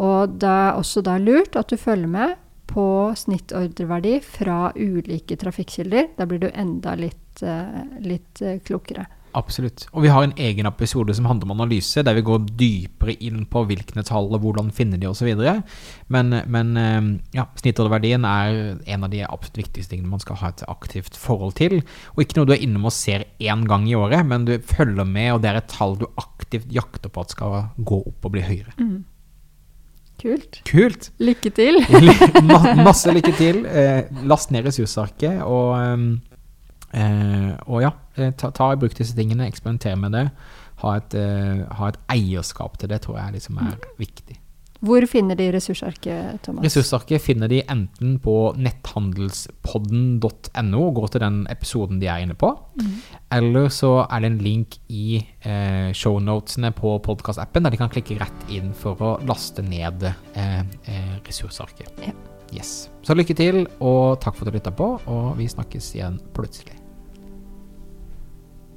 Og 0.01 0.33
det 0.41 0.49
er 0.49 0.79
også 0.79 1.03
da 1.05 1.19
lurt 1.21 1.55
at 1.55 1.69
du 1.69 1.77
følger 1.77 2.09
med 2.09 2.33
på 2.71 2.85
snittordreverdi 3.15 4.15
fra 4.25 4.71
ulike 4.75 5.37
trafikkilder. 5.37 6.09
Da 6.17 6.25
blir 6.25 6.41
du 6.41 6.49
enda 6.49 6.95
litt, 6.97 7.43
uh, 7.45 7.83
litt 8.01 8.41
uh, 8.41 8.57
klokere. 8.65 9.05
Absolutt. 9.37 9.85
Og 9.95 10.03
vi 10.05 10.11
har 10.11 10.25
en 10.25 10.33
egen 10.39 10.67
episode 10.67 11.13
som 11.15 11.27
handler 11.29 11.47
om 11.47 11.53
analyse, 11.55 12.03
der 12.03 12.15
vi 12.17 12.23
går 12.25 12.45
dypere 12.59 13.15
inn 13.23 13.45
på 13.51 13.63
hvilke 13.69 14.03
tall 14.07 14.29
og 14.31 14.41
hvordan 14.43 14.71
finner 14.75 14.99
de 14.99 15.07
osv. 15.09 15.29
Men, 16.11 16.35
men 16.51 16.71
eh, 16.79 16.99
ja, 17.37 17.47
snittorderverdien 17.59 18.25
er 18.27 18.59
en 18.81 19.05
av 19.07 19.13
de 19.13 19.23
absolutt 19.25 19.61
viktigste 19.63 19.95
tingene 19.95 20.11
man 20.11 20.23
skal 20.23 20.39
ha 20.41 20.51
et 20.51 20.65
aktivt 20.71 21.19
forhold 21.19 21.55
til. 21.59 21.79
Og 22.15 22.25
ikke 22.25 22.39
noe 22.39 22.49
du 22.49 22.55
er 22.55 22.65
innom 22.65 22.89
og 22.89 22.95
ser 22.95 23.27
én 23.39 23.63
gang 23.69 23.87
i 23.89 23.95
året, 23.97 24.25
men 24.27 24.47
du 24.49 24.57
følger 24.59 25.07
med, 25.07 25.33
og 25.35 25.43
det 25.43 25.53
er 25.53 25.61
et 25.61 25.71
tall 25.71 25.97
du 26.01 26.07
aktivt 26.19 26.71
jakter 26.73 27.11
på 27.11 27.23
at 27.23 27.35
skal 27.35 27.71
gå 27.77 28.01
opp 28.01 28.27
og 28.27 28.35
bli 28.35 28.43
høyere. 28.45 28.75
Mm. 28.81 28.99
Kult. 30.21 30.59
Kult. 30.69 31.07
Lykke 31.23 31.49
til. 31.57 31.79
Masse 32.85 33.13
lykke 33.13 33.31
til. 33.39 33.63
Eh, 33.65 34.11
last 34.27 34.51
ned 34.53 34.67
ressursarket. 34.67 35.41
og... 35.41 36.19
Eh, 36.93 37.51
og 37.67 37.83
ja, 37.85 37.91
eh, 38.17 38.33
ta, 38.37 38.51
ta 38.55 38.71
i 38.73 38.79
bruk 38.79 38.95
disse 38.97 39.15
tingene, 39.17 39.47
eksperimenter 39.47 39.97
med 39.99 40.11
det. 40.17 40.27
Ha 40.83 40.95
et, 40.97 41.11
eh, 41.17 41.59
ha 41.77 41.91
et, 41.91 41.99
eierskap 42.11 42.77
til 42.81 42.89
det, 42.91 42.99
tror 43.05 43.17
jeg 43.21 43.37
liksom 43.37 43.55
er 43.61 43.75
mm. 43.75 43.81
viktig. 44.01 44.35
Hvor 44.81 45.05
finner 45.05 45.37
de 45.37 45.45
ressursarket, 45.53 46.39
Thomas? 46.41 46.63
Ressursarket 46.65 47.21
finner 47.21 47.45
de 47.51 47.59
enten 47.69 48.15
på 48.23 48.33
netthandelspodden.no, 48.57 50.79
og 50.87 50.95
går 50.97 51.07
til 51.13 51.21
den 51.21 51.45
episoden 51.53 52.01
de 52.01 52.09
er 52.09 52.25
inne 52.25 52.33
på. 52.33 52.49
Mm. 52.81 52.97
Eller 53.37 53.69
så 53.69 54.07
er 54.07 54.17
det 54.23 54.31
en 54.31 54.41
link 54.41 54.81
i 54.89 55.21
eh, 55.21 55.93
shownotene 55.93 56.73
på 56.73 56.97
podkastappen, 57.05 57.61
der 57.61 57.69
de 57.75 57.81
kan 57.83 57.93
klikke 57.93 58.17
rett 58.23 58.41
inn 58.49 58.73
for 58.73 58.97
å 59.05 59.21
laste 59.29 59.61
ned 59.61 60.01
eh, 60.09 60.65
eh, 60.65 61.13
ressursarket. 61.29 61.93
Ja. 62.01 62.17
Yes. 62.51 62.89
Så 63.05 63.13
lykke 63.15 63.37
til, 63.37 63.67
og 63.79 64.19
takk 64.19 64.35
for 64.35 64.43
at 64.43 64.51
du 64.51 64.57
lytta 64.57 64.73
på, 64.75 64.99
og 65.07 65.37
vi 65.37 65.47
snakkes 65.47 65.95
igjen 65.95 66.19
plutselig. 66.35 66.80